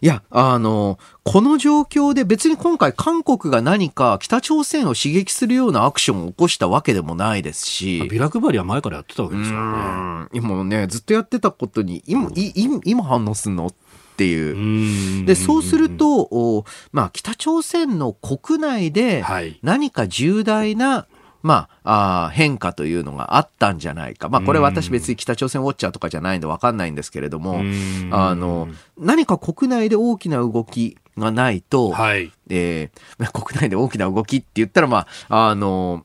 [0.00, 8.06] いや、あの、この状況で別に今回韓国が何か北朝鮮を刺激するようなアクションを起こしたわけでもないですし。
[8.08, 10.28] ビラ配りは前からやってたわけですからね。
[10.32, 13.72] 今ね、ずっとやってたことに、今、今今反応すんの？
[14.18, 15.24] っていう。
[15.26, 19.24] で、そうすると、まあ、北朝鮮の国内で
[19.62, 21.06] 何か重大な、
[21.40, 24.28] まあ、あ変化というのがあったんじゃないか。
[24.28, 27.62] まあ、これ私別に北朝鮮ウォッチャーとかじゃないんでわかんないんですけれども、
[28.10, 36.04] あの、何か国内で大きな動きがないと、はい、えー、 国内で大きな動きって言ったら、まあ、あの、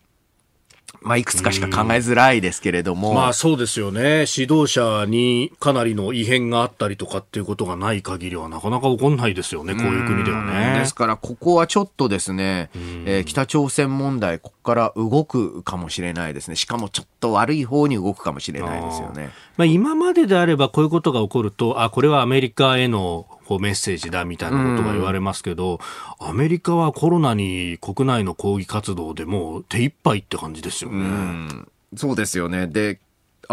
[1.03, 3.13] まあ、いくつかしか考えづらいですけれども。
[3.13, 4.25] まあそうですよね。
[4.35, 10.79] 指導者にかなりの異変があったりとかっていうことがない限りはなかなか起こんないですよね、こういう国ではね。
[10.79, 12.69] ですから、ここはちょっとですね、
[13.05, 16.55] えー、北朝鮮問題、ここから動くかもしれないですね。
[16.55, 19.31] しかもちょっと悪い方に動くかもしれないですよね。
[19.57, 25.79] まあ今までであればこういうことが起こると、あ、これはアメリカへのこうメッセージだみたいなことが言われますけど、
[26.19, 31.05] アメリカはコロナに国内の抗議活動でもう手一杯って感じですよね。
[31.93, 32.67] うそうですよね。
[32.67, 32.99] で、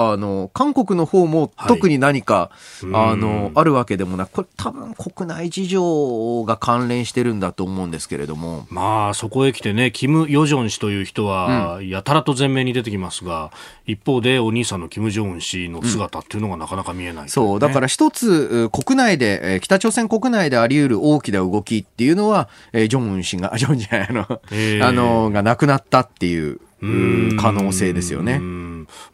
[0.00, 2.50] あの、韓国の方も特に何か、
[2.82, 8.66] はい、あの、あるわけでもなく、これ多分国内事情が関連してるんだと思うんですけれども。
[8.70, 13.50] まあ、そこへ来てね、キム・ヨジョン氏という人は、やたらと前面に出てきますが、
[13.86, 28.40] うん、一方でお兄さんのキム・ジョンウン氏の姿っていうのがなかなか見えない、ねうん、そう、だから一つ、国内で、北朝鮮国内であり得る大きな動きっていうのは、ジョンウン氏が、ジョンじゃない、あの、えー、あの、がなくなったっていう可能性ですよね。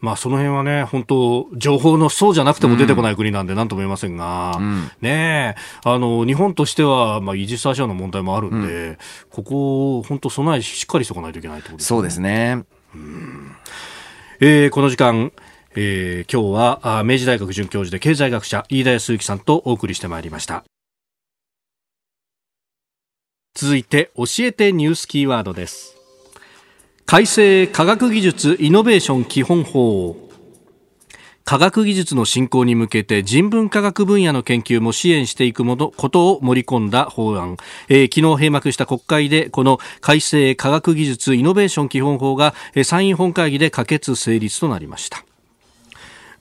[0.00, 8.96] まあ、その辺はね、本当、情報のそうじゃなくても出てこない国なんで、なんとも言えませんが、うん、ねあの、日本としては、まあ、イージス・アシアの問題もあるんで、うん、
[9.31, 11.88] ここ、本当、備えしっかりしとかないといけないってことですね。
[11.88, 12.64] そうですね。
[14.40, 15.33] えー、この時間、
[15.74, 20.64] えー、今日は明治大学准教授で経済学者飯田康之さんとお送りしてまいりました。
[23.55, 25.95] 続いて教えてニュースキーワードです
[27.09, 30.16] 改正科学技術イノベーション基本法。
[31.45, 45.26] 科学技術の振興に向けて人文科学分野の研究も支援していくものことを盛り込んだ法案、えー、昨日閉幕した国会でこの改正科学技術イノベーション基本法が参院本会議で可決成立となりました。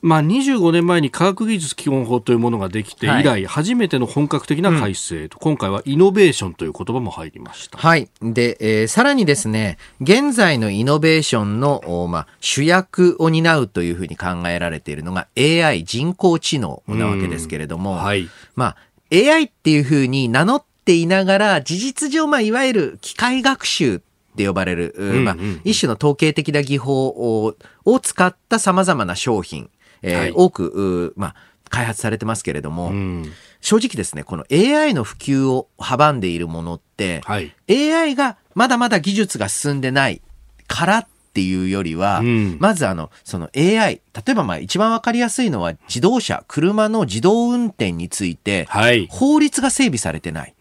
[0.06, 7.76] まあ、25年前に科学技術基本法というものができて以来、はい、初めての本格的な改正と、うん、今回はイノベーションという言葉も入りました。
[7.76, 8.08] はい。
[8.22, 18.28] で、えー、さらにですね、現在のイノベーションの、まあ、主役を担うというふうに考えられているのが AI 人工知能なわけですけれども、はい。
[18.54, 18.76] まあ、
[19.12, 24.00] AI っていうふうに名乗っていながら、事実上、まあ、いわゆる機械学習っ
[24.36, 29.68] て呼ばれる、まあ、一種の統計的な技法を使った様々な商品、
[30.02, 31.34] えーはい、多く、まあ、
[31.68, 40.22] 開発されてますけれども、うん、正直ですね、この AI の普及を阻んでいるものって、はい、AI がまだまだ技術が進んでない
[40.68, 50.54] からっていうよりは、うん、まずあの、その AI、例えばまあ一番わかりやすいのは自動車、車の自動運転について、はい、法律が整備されてない。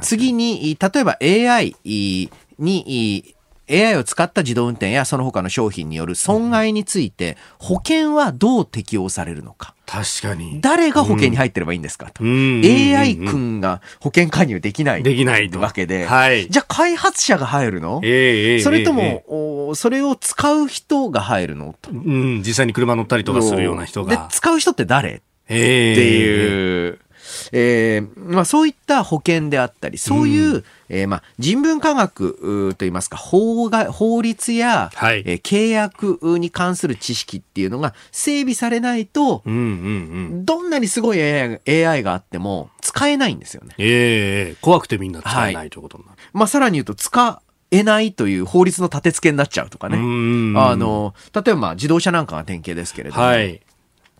[0.00, 1.74] 次に、例えば AI
[2.58, 3.34] に
[3.70, 9.74] AI を使った自動運転やその他の商品による損害について、保険はどう適用されるのか。
[9.86, 10.60] 確かに。
[10.60, 12.22] 誰が保険に入ってればいいんですかと。
[12.22, 15.02] うん、AI 君が保険加入できない。
[15.02, 16.06] できないわけで。
[16.06, 16.48] はい。
[16.48, 21.90] じゃあ開発者が入るの、えー、それとも、えー、それを使う人が入るのと。
[21.90, 24.14] うん、実際に車乗ったりとかするような人が。
[24.14, 27.00] で、使う人って誰、えー、っていう。
[27.52, 39.64] えー、まあそういった保険であったり、そういう、うん、えー、まあ人文科学といいますか、法が、法律や、はい、えー、契約に関する知識っていうのが整備されないと、うんうんう
[40.36, 43.74] ん、どんなにすごい AI, AI があっても使えないんですよね。
[43.78, 46.16] ええー、怖くてみんな使えないということになる。
[46.16, 49.96] はい、まあさらに言うと、使えないという法律の立て付けになっちゃうとかね。
[49.96, 53.60] あの、例えばまあ自動車なんかが典型ですけれども、はい、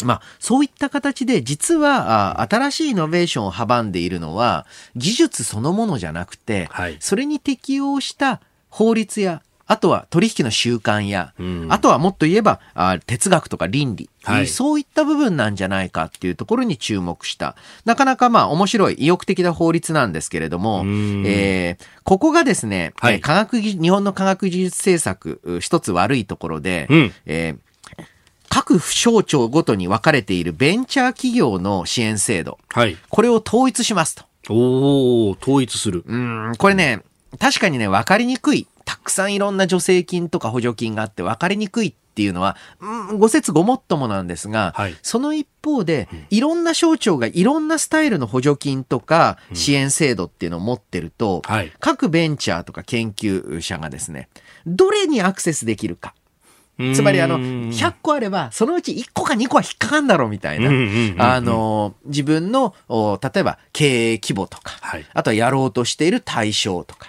[0.04, 17.54] まあ、そういった形で実は新しいイノベーションを阻んでいるのは技術そのものじゃなくて、はい、それに適応した法律やあとは取引の習慣や、うん、あとはもっと言えばあ哲学とか倫理、はい、そういった部分なんじゃないかっていうところに注目した。
[17.84, 20.84] なかなかまあ面白い意欲的な法律なんですけれども、
[21.26, 27.67] えー、ここがですね、はい、科学日本の科学技術政策一つ悪いところで、うん、えー
[28.48, 32.58] 各省庁ごとに分かれているベンチャー企業の支援制度。
[32.68, 32.96] はい。
[33.08, 34.24] これを統一しますと。
[34.50, 36.04] お統一する。
[36.06, 37.02] うん、これね、
[37.38, 38.66] 確かにね、分かりにくい。
[38.84, 54.30] たくさんいろんな助成金とか補助金があって分かりにくいっていうのは、うん、ご説ごもっともなんですが、はい、その一方で、いろんな省庁がいろんなスタイルの補助金とか支援制度っていうのを持ってると、うんはい、各ベンチャーとか研究者がですね、
[54.66, 56.14] どれにアクセスできるか。
[56.94, 67.08] つまりあの、100個あれば、そのうち1個か2個は引っかかんだろうみたいな、あの、自分の、例えば経営規模とか、はい、あとはやろうとしている対象とか、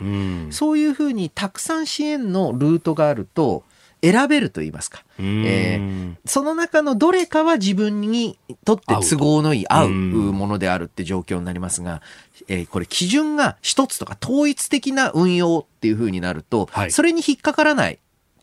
[0.50, 3.64] そういうふうにたくさん支援のルートがあると、
[4.02, 12.02] 選べると言いますか、えー、その中のどれかは自分にとって都合のいい合うものであるって状況になりますが、
[12.48, 18.00] えー、これ基準が一つとか統一的な運用っていうふうになると、はい、それに引っかからない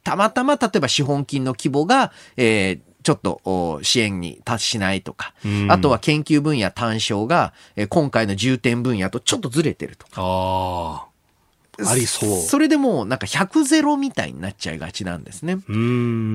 [0.06, 5.34] たまたま例えば資本金の規模が、えー、ちょっと支援に達しないとか、
[5.68, 10.12] あとは研究分野単焦が、え今回の重点分野とちょっとずれてるとか。
[10.18, 11.06] あ
[11.84, 12.40] ありそう。
[12.40, 15.56] それでもなんか100ゼロみたいになっちゃいがちなんですね。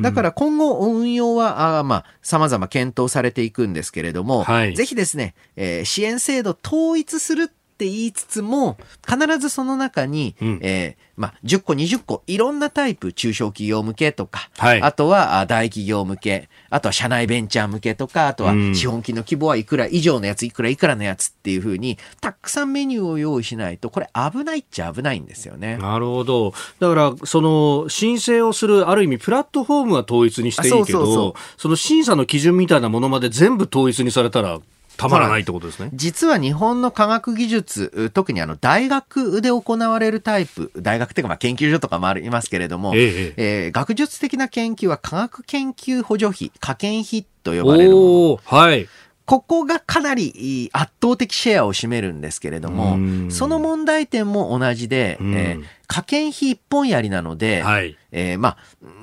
[0.01, 7.51] だから今後運用は、あまあ、様々検討されていくんですけれども、はい、ぜひですね、えー、支援制度統一する
[7.81, 8.77] って言いつつも、
[9.09, 25.77] 必ずその中に、うん、えー、まあ、10個、20個、いろんなタイプ、中小企業向けとか、はい、あとは大企業向け、あとは社内ベンチャー向けとか、あとは資本金の規模はいくら以上のやつ、いくらいくらのやつっていうふうに、たくさんメニューを用意しないと、これ危ないっちゃ危ないんですよね。
[25.77, 26.53] なるほど。
[26.79, 34.59] だから、その、申請をする、ある意味、プラットフォームは統一にしていいけど、その審査の基準みたいなものまで全部統一にされたら、
[35.01, 35.89] たまらないってことですね。
[35.93, 48.57] 実は日本の科学技術、特にあの大学で行われるタイプ、大学っていうかまあ研究所とかもありますけれども、えええー、学術的な研究は科学研究補助費、科研費と呼ばれるもの。
[48.59, 48.87] はい。
[49.25, 52.97] ここがかなり圧倒的シェアを占めるんですけれども、
[53.31, 58.57] その問題点も同じで、えー、科研費一本やりなので、はい、えー、まあ、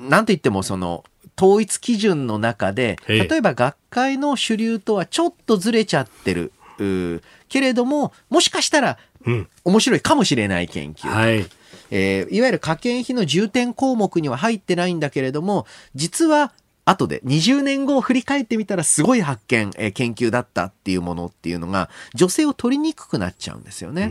[0.07, 1.03] なんといってもその、
[1.39, 6.51] 統一基準の中で、例えば学会の主流とはちょっとずれちゃってる。
[7.47, 8.97] けれども、もしかしたら、
[9.63, 11.07] 面白いかもしれない研究。
[11.07, 11.45] はい。
[11.91, 15.65] えー、いわゆる科研費の重点項目には入ってないんだけれども、
[15.95, 16.51] 実は
[16.89, 24.09] 後で20年後を振り返ってみたらすごい発見、えー、研究だったっていうものっていうのが女性を取りにくくなっちゃうんですよね。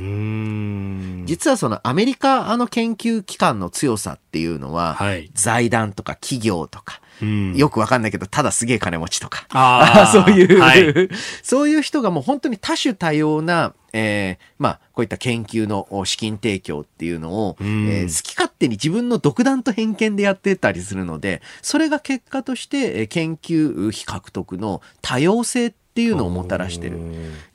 [1.27, 7.01] 実はそのアメリカの研究機関の強さっていうのは、はい、財団とか企業とか、
[7.55, 11.09] よくわかんないけど、ただすげえ金持ちとか、 そういう、はい、
[11.43, 27.01] そういう人がもう本当に多種多様な、えー、まあ、こういった研究の資金提供っていうのを、えー、好き勝手に自分の独断と偏見でやってたりするので、それが結果として研究費獲得の多様性っていうのをもたらしてる。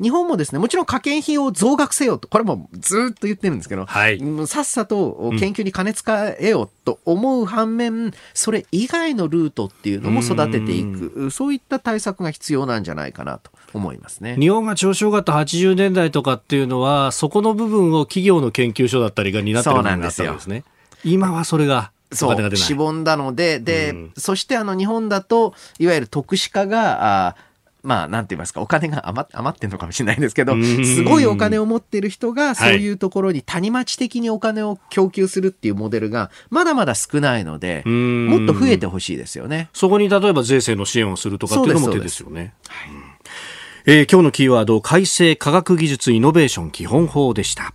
[0.01, 14.35] 日本もですね、もちろん科研費を増額せよと、これもずっと言ってるんですけど、はい、さっさと研究に金使えよと思う反面、それ以外のルートっていうのも育てていく、そういった対策が必要なんじゃないかなと思いますね。
[14.39, 20.63] 日本が調子よかった80年代とかっていうのは、そこの部分を企業の研究所だったりが担ってるんですね。
[21.03, 27.35] 今はそれがそう、しぼんだので、で、うん、そしてあの日本だと、いわゆる特殊化が、あ
[27.83, 39.69] まあ、なんて言いますか、お金が余余ってんのかもしれないんですけど、すごいお金を持ってる人が、そういうところに谷町的にお金を供給するっていうモデルが、まだまだ少ないので、もっと増えてほしいですよね。
[39.73, 42.53] そこに例えば税制の支援をするとかっていうのも手ですよね。
[42.67, 42.89] はい
[43.85, 47.73] えー、今日のキーワード、改正科学技術イノベーション基本法でした。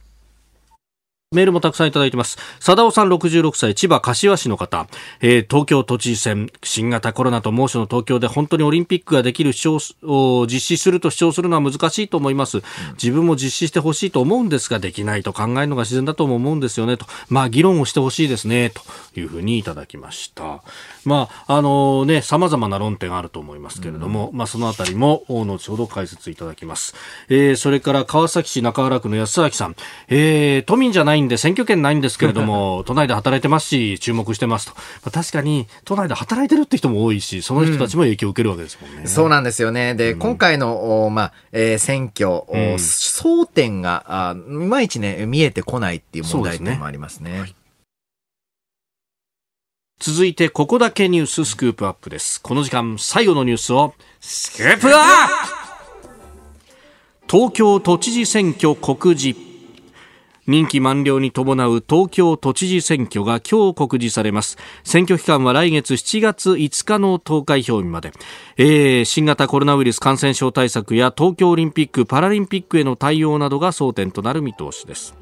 [1.31, 2.39] メールもたくさんいただいてます。
[2.59, 4.87] 貞夫さん66歳、千葉柏市の方、
[5.21, 12.63] えー、東京都知事選、新型コロナと猛暑の東京で本当にオリンピックができる主張を実施すると主張するのは難しいと思います。
[12.95, 17.05] 自分も実施してほしいと思うんですが、できないと考えるのが自然だとも思うんですよね、と。
[17.29, 20.63] まあ、議論をしてほしいですね、というふうにいただきました。
[21.05, 26.95] まあ、あのね、様々な論点あると思いますけれども、うん、まあ、そのあたりも、後ほど解説いただきます。
[27.29, 29.77] えー、それから川崎市中原区の安明さん、
[30.09, 34.73] えー、都民じゃないないんで、選挙権ないんですけれども、 都内で働いてますし、注目してますと。
[34.75, 39.03] まあ、確かに、都内で働いてるって人も多いし、その人たちも影響を受けるわけですもんね。
[39.03, 39.95] うん、そうなんですよね。
[39.95, 47.31] で、うん、今回の、まあ、えー、選挙、うん、争点が、あいまいちね、見えてこないっていう問題点もありますね。
[47.31, 47.55] すねはい、
[49.99, 52.41] 続いて、ここだけニューススクープアップです。
[52.41, 55.69] この時間、最後のニュースを、スクープアップ
[57.31, 59.48] 東京都知事選挙告示。
[60.49, 68.13] 任期満了に伴う東京都知事選挙が今日告示されます選挙期間は来月7月5日の投開票日まで、
[68.57, 75.15] えー、新型コロナウイルス感染症対策や東京オリンピック・パラリンピックへの対応などが争点となる見通しです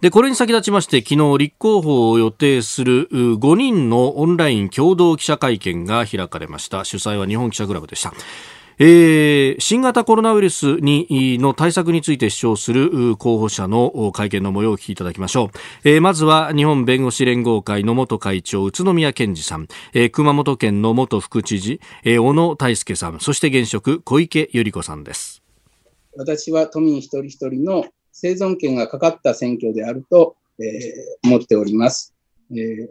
[0.00, 6.84] で、これに先立ちまして、昨日立候補を予定する5人のオンライン共同記者会見が開かれました。
[6.84, 8.12] 主催は日本記者クラブでした。
[8.78, 15.50] えー、新型コロナウイルスにの対策について主張する候補者の会見の模様を聞きいただきましょ
[15.84, 23.20] う、えー、まずは日本弁護士連合会の元会長宇都宮健二さん、えー、熊本県の元副知事、えー、小野泰輔さん。
[23.20, 25.42] そして現職小池百合子さんです。
[26.16, 32.14] 私は都民一人一人の生存権がかかった選挙であると、えー、思っております、
[32.50, 32.88] えー、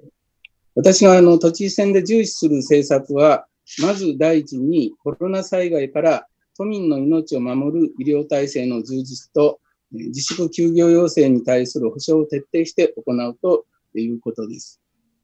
[0.75, 3.47] 私があの都知事選で重視する政策は
[3.81, 9.59] まず第一にコロナ災害から都民の命を守る医療体制の充実と
[9.91, 13.65] 自粛休業要請に対する保障を徹底して行うと
[13.97, 14.81] いうことです。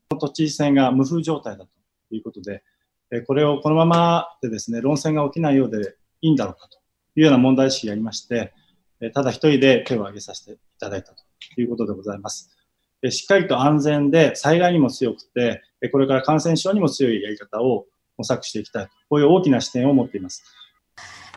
[0.10, 2.64] 都知事選が無風状態だということで、
[3.28, 6.78] これをこのままでですね、論戦が起きないようでいいんだろうかと
[7.16, 8.54] いうような問題意識がありまして、
[9.14, 11.24] ただ一人で手を挙げさせていただいたと
[11.60, 12.50] いうことでございます。
[13.10, 15.62] しっかりと安全で災害にも強くて、
[15.92, 17.88] これから感染症にも強いやり方を
[18.22, 20.44] 模索していきたいこういう大きな視点を持っています。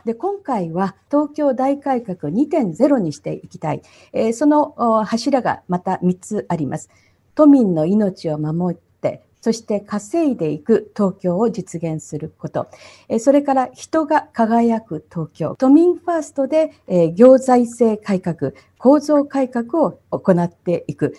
[0.05, 3.81] で今回は東京大改革2.0にしていきたい、
[4.13, 6.89] えー、その柱がまた3つあります。
[7.33, 8.85] 都民の命を守って
[9.45, 12.67] そして稼いでいく東京を実現すること。
[13.19, 15.55] それから人が輝く東京。
[15.59, 16.71] 都民ファーストで
[17.13, 21.15] 行財政改革、構造改革を行っていく。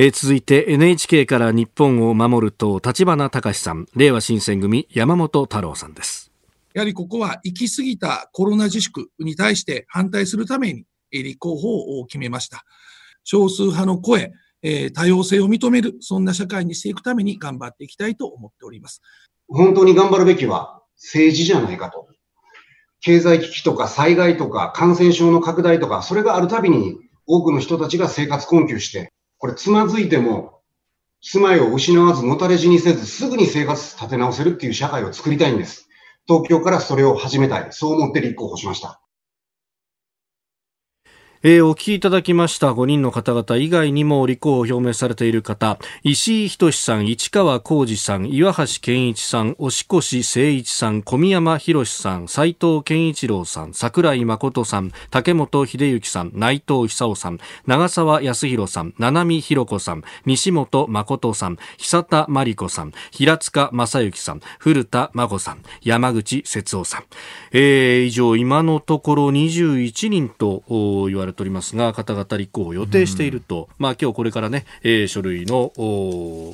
[0.00, 3.86] えー、続いて NHK から日本を守ると立花隆さん。
[3.96, 6.30] 令和新選組山本太郎さんです。
[6.72, 12.62] やはりここは行き過ぎたコロナ自粛に対して反対するために立候補を決めました。
[13.24, 14.32] 少数派の声、
[14.62, 19.02] えー、多様性を認めるそんな社会にしていくために頑張っていきたいと思っております。
[19.48, 22.06] 本当に頑張るべきは政治じゃないかと。
[23.00, 30.60] 経済危機とか災害とか感染症の拡大とか、それがあるたびに多くの人たちが生活困窮して、これつまずいても、
[31.20, 35.88] 住まいを失わず、のたれ死にせず、すぐに生活立て直せるっていう社会を作りたいんです。
[36.26, 37.68] 東京からそれを始めたい。
[37.70, 39.00] そう思って立候補しました。
[41.44, 67.04] えー、お聞きいただきました5人の方々以外にも立候補を表明されている方、石井仁さん、市川浩二さん、岩橋健一さん、押越誠一さん、小宮山博さん、斉藤健一郎さん、桜井誠さん、竹本秀幸さん、内藤久夫さん、長澤康弘さん、七海博子さん、西本誠さん、久田真理子さん、平塚正幸さん、古田真子さん、山口節夫さん。
[67.52, 70.64] えー、以上、今のところ21人と
[71.06, 75.72] 言われれておりますが方々立候補を予定していると、まあ今日これからね、えー、書類の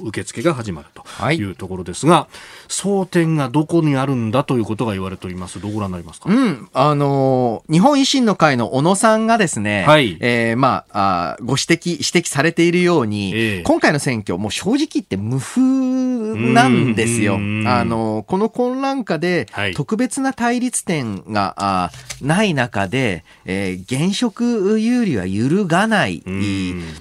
[0.02, 1.44] 受付が始まるとい。
[1.44, 2.28] うところですが、は
[2.66, 5.60] い、争点がどこにあるんだということが言われております。
[5.60, 17.34] どうご覧になりますか、うん、あのー、日本維新の会の小野さんがですね、はい、えー、まああご指摘指摘されているように、えー、今回の選挙もう正直言って無風なんですよ。
[17.34, 17.38] あ
[17.84, 26.22] のー、この混乱下で特別な対立点が、あない中で、えー、現職有利は揺るがない。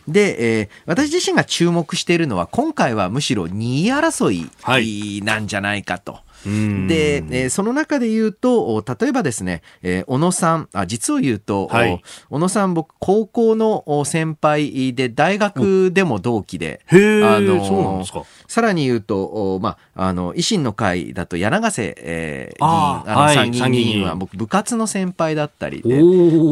[0.07, 6.13] で、えー、私自身が注目しているのは、今回はむしろ2位争いなんじゃないかと。
[6.13, 18.23] はいで、えー、その中で言うと、例えばですね、えー、小野さん、あ実を言うと、はい、小野さん、僕、高校の先輩で、大学でも同期で、あのそうなんですか。
[18.47, 25.89] さらに言うと、まあ、あの維新の会だと柳瀬、えー、議員、あの参議院議員は僕、部活の先輩だったりで、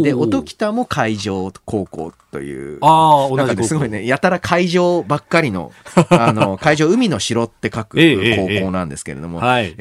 [0.02, 5.72] で、音北も海上高校という、あなんかすごいね、やたら海上ばっかりの、
[6.10, 9.81] あの、海上海の城って書く高校なんですけれども、ええ。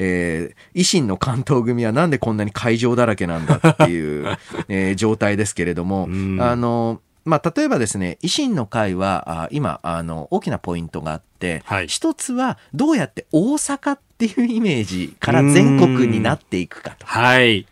[0.75, 4.37] ー、維新の関東組はなんでこんなに海上だらけなんだっていう、
[4.67, 6.07] えー、状態ですけれども、
[6.39, 17.05] あの、まあ、例えばですね、維新の会は、あ今、あの、大きなポイントがあって、はい、一つは、どうやって大阪っていうイメージから全国になっていくかと。
[17.05, 17.67] はい。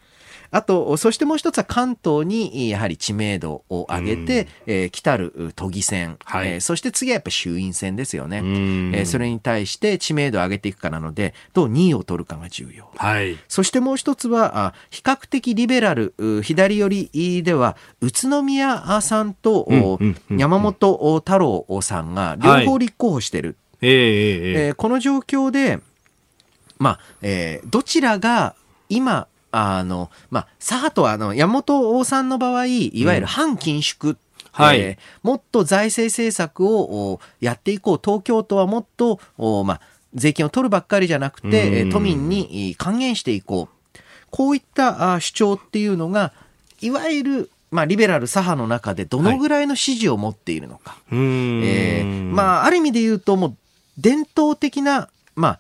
[0.52, 12.90] あと、そしてもう一つは関東にやはり知名度を上げて、うん、えー、来たる都議選、はい、えー、そして次はやっぱ衆院選ですよね、えー、それに対して知名度を上げていくかなので、どう2位を取るかが重要。
[12.96, 23.58] はい、そしてもう一つは、あ比較的リベラル、左寄りでは、宇都宮さんと、山本太郎さんが両方立候補してる。
[23.82, 25.80] はい、えー、えー、この状況で、
[26.80, 28.56] まあ、えー、どちらが
[28.88, 34.18] 今、あの、まあ、左派とは、あの、山本王さんの場合、いわゆる反緊縮、うん
[34.52, 38.02] はい、えー、もっと財政政策をやっていこう。
[38.04, 39.20] 東京都はもっと、
[39.64, 39.82] まあ、
[40.14, 44.00] 税金を取るばっかりじゃなくて、都民に還元していこう。
[44.32, 46.34] こういった主張っていうのが、
[46.82, 50.92] いわゆる、まあ、リベラル左派の中でどのぐらいの支持を持っているのか。
[50.92, 53.56] はい、えー、まあ、ある意味で言うと、もう、
[53.98, 55.60] 伝統的な、まあ、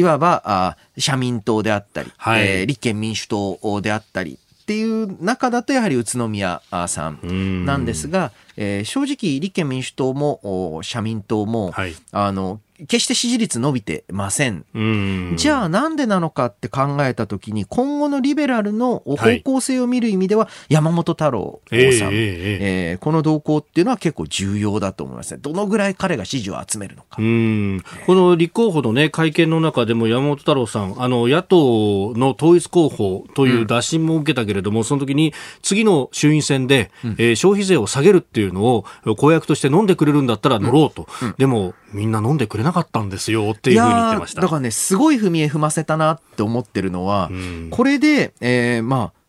[0.00, 11.94] いわばあ社民党であったり、はいえー立憲民主党であったりっていう中だとやはり宇都宮さんなんですが、えー正直立憲民主党もお社民党も、はい。
[12.12, 14.64] あの決して支持率伸びてません。
[14.74, 15.34] うん。
[15.36, 22.90] じゃあなんでなのかって考えたときに今後のリベラルの方向性を見る意味では山本太郎さん、ええええええ。
[22.92, 25.38] えーこの動向っていうのは結構重要だと思いますね。
[25.40, 27.16] どのぐらい彼が支持を集めるのか。
[27.18, 27.82] うん。
[28.06, 38.84] この立候補の、ね、会見の中でも山本太郎さん、あの野党の統一候補という打診も受けたけれども、その時に次の衆院選で、えー消費税を下げるっていうのを
[39.16, 41.06] 公約として飲んでくれるんだったら乗ろうと、
[41.38, 44.40] でもみんな飲んでくれなかったんですよっていうふうに言ってました。
[44.40, 47.68] だからね、すごい踏み絵踏ませたなって思ってるのは、うん。
[47.70, 49.20] これで、えーまあ、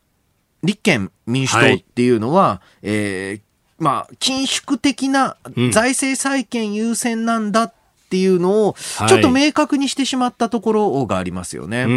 [0.63, 3.41] 立憲民主党っていうのは、えー
[3.83, 5.71] まあ、緊縮的なうん。
[5.71, 7.80] 財政再建優先なんだって
[8.17, 11.83] いうのを、はいちょっと明確にしてしまったところがありますよね。
[11.83, 11.91] うー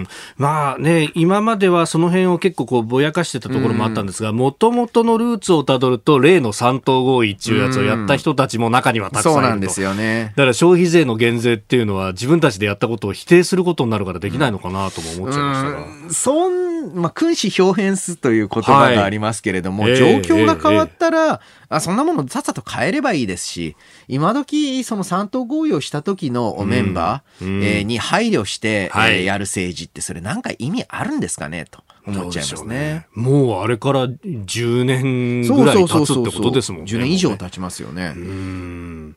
[0.00, 9.42] んまあね、今まではその辺を結構こうぼやかしてたところもあったんですが、もともとのルーツをたどると、例の三党合意っていうやつをやった人たちも中にはたくさんいると。
[9.42, 10.32] そうなんですよね。
[10.36, 15.78] だから消費税の減税っていうのは自分たちでやったことを否定することになるからできないのかなとも思っちゃいましたが。
[15.78, 23.76] うんそん、まあ、君子表変すという言葉がありますけれども、はいえ状え況が変わったら、あ、そんなものさっさと変えればいいですし、
[24.08, 27.62] 今時、その三党合意をした時のメンバー、うん。
[27.64, 29.16] えーに配慮して、はい。
[29.16, 31.64] えーやる政治って、それなんか意味あるんですかね？
[31.70, 33.06] と思っちゃいますね。
[33.14, 36.92] もうあれから10年ぐらい経つってことですもんね。
[36.92, 38.12] 10年以上経ちますよね。
[38.16, 39.16] うん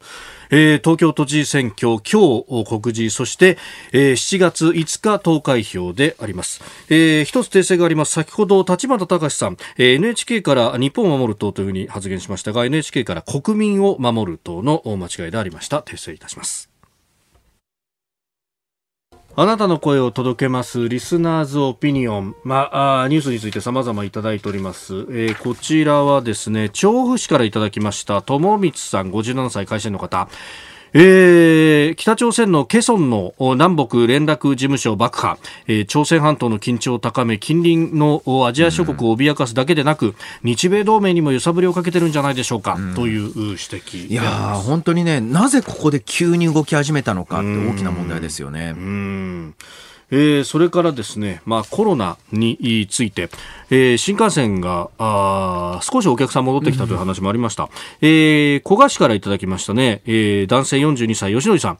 [0.51, 3.57] えー東京都知事選挙、今日告示、そして、
[3.91, 6.61] えー7月5日投開票であります。
[6.89, 8.13] えー一つ訂正があります。
[8.13, 15.81] 先ほど、立花隆さん、えー NHK から日本を守る党というふうに発言しましたが、NHK から国民を守る党の間違いでありました。
[15.81, 16.68] 訂正いたします。
[19.41, 30.27] あなたの声を届けますリスナーズオピニオン、まあ、あニュースについて様々いただいております、えーこちらはですね調布市からいただきました友光さん57歳会社員の方。
[30.93, 35.37] えー北朝鮮のケソンのお南北連絡事務所爆破、
[35.67, 48.73] えー朝鮮半島の緊張を高め近隣のおアジア諸国を脅かすだけでなく日米同盟にも揺さぶりをかけてるんじゃないでしょうか、というう指摘いやー、本当にね、なぜここで急に動き始めたのかって大きな問題ですよね。
[48.75, 49.55] うん
[50.11, 53.29] えーそれからですね、まあ、コロナについて、
[53.69, 57.69] えー新幹線があ少しお客さん戻ってきたという話もありました、
[58.01, 61.79] えー古賀市からいただきましたね、えー男性42歳吉野さん。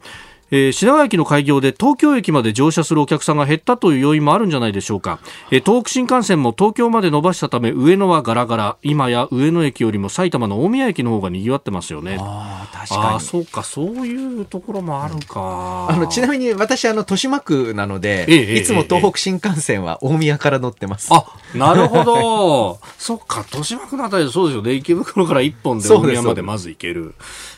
[0.52, 5.20] えー品川駅の開業で東京駅まで乗車するお客さんが減ったという要因もあるんじゃないでしょうか、
[5.52, 13.18] えー東北新幹線も東京まで伸ばしたため上野はガラガラ今や上野駅よりも埼玉の大宮駅の方が賑わってますよねああ、確あかに。
[13.18, 21.10] ーそうかそういうところもあるかあの、ちなみに私、あの、豊島区なので、ええええいつも東北新幹線は大宮から乗ってます。
[21.12, 22.80] あ、なるほど。
[22.98, 24.74] そっか、豊島区のあたりでそうですよね。
[24.74, 27.14] 池袋から一本で大宮までまず行ける。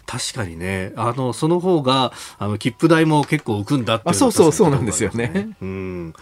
[0.06, 6.14] 確かにね、あの、その方が、あの、切符代も結構浮くんだっていうそうそうそうなんですよねうん。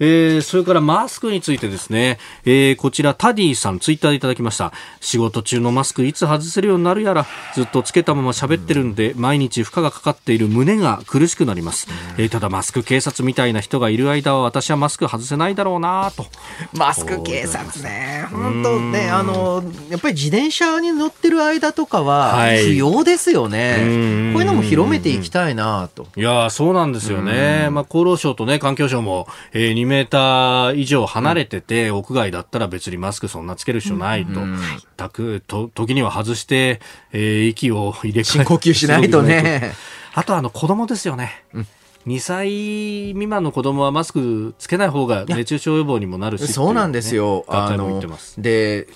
[0.00, 4.72] えーそれからマスクについてですね、えーこちらタディさんツイッターでいただきました。
[5.00, 11.86] 仕事中のマスクいつ外せるようになるやらずっとつけたまま喋ってるんで、毎日負荷がかかっている胸が苦しくなります、
[12.16, 16.26] えーただマスク警察みたいな人がいる間は私はマスク外せないだろうなと。
[16.72, 22.64] マスク警察ね、本当ね、あの、やっぱり自転車に乗ってる間とかははい。
[22.64, 23.76] 不要ですよね。
[23.80, 24.30] うん。
[24.32, 26.06] こういうのも広めていきたいなと。
[26.16, 34.40] いやーそうなんですよね、まあ、厚労省と、ね、環境省も、えー2メーター以上離れてて、屋外だったら別にマスクそんなつける必要ないと、
[34.96, 36.80] たくと時には外して、
[37.12, 39.72] えー息を入れ替え深呼吸しないとね。
[40.14, 41.44] あとあの子供ですよね。
[42.06, 47.44] 2歳未満の子供はマスクつけない方が熱中症予防にもなるし、そうなんですよ。
[47.48, 48.00] ああの。
[48.38, 48.86] で、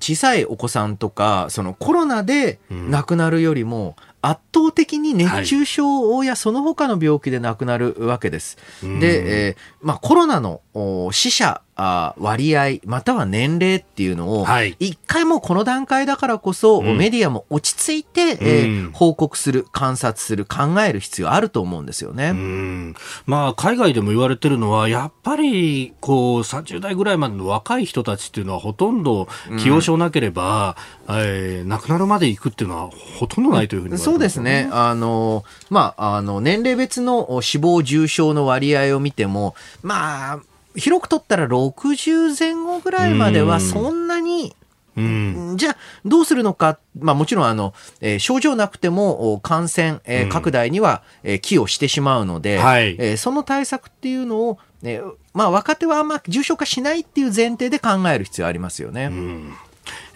[0.00, 8.58] 小さいお子さんとか、そのコロナで亡くなるよりも、圧倒的に熱中症やその他の病気で亡くなるわけです。
[8.82, 14.74] うんで、えーまあ、コロナのお死者あ割合、または年齢っていうのを、はい。
[14.80, 16.98] 一回もうこの段階だからこそ、うん。
[16.98, 22.30] メディアも落ち着いて、報告する、観察する、考える必要あると思うんですよね。
[22.30, 22.94] うん。
[23.26, 30.76] まあ、海外でも言われてるのは、やっぱりこう30代ぐらいまでの若い人たちっていうのは、ほとんど既往症なければ、
[31.08, 34.68] えー亡くなるまで行くっていうのは、ほとんどないというふうに言われてますそうですね。
[34.72, 40.40] あの、まあ、あの、年齢別のお死亡重症の割合を見ても、まあ、
[40.78, 44.54] 広く取ったら60前後ぐらいまではそんなに
[44.96, 59.04] うん、じゃあ、どうするのか、まあ、もちろんあの、えー、症状なくても感染、えー、拡大には、えー、寄与してしまうので、はい、えー、その対策っていうのを、えーまあ、若手はあんま重症化しないっていう前提で考える必要ありますよね。
[59.04, 59.54] うん。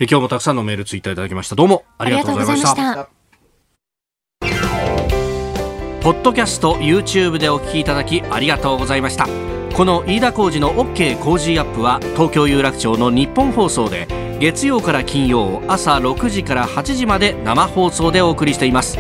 [0.01, 1.55] え今日もたくさんのメールツイッターいただきました。
[1.55, 3.09] どうもありがとうございました。
[6.03, 14.07] ポッドキャスト YouTube でお聞きいただきありがとうございましたこの飯田浩司の OK コージーアップは東京有楽町のニッポン放送で
[14.39, 18.99] 月曜から金曜朝6時から8時まで生放送でお送りしています。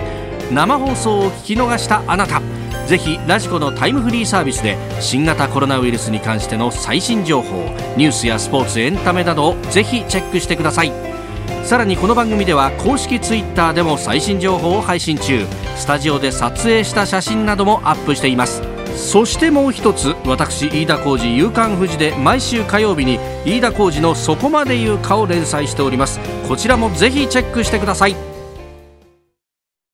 [0.50, 2.40] 生放送を聞き逃したあなた
[2.86, 7.58] ぜひラジコのタイムフリーサービスで新型コロナウイルスに関しての最新情報
[7.96, 10.92] ニュースやスポーツエンタメなどをぜひチェックしてください。
[11.64, 15.44] さらにこの番組では公式 Twitter でも最新情報を配信中。
[15.76, 18.62] スタジオで撮影した写真などもアップしています。
[18.96, 26.20] そしてもう一つ私飯田浩司夕刊富士で毎週火曜日に飯田浩司の「そこまで言うか」を連載しております。
[26.48, 28.31] こちらもぜひチェックしてください。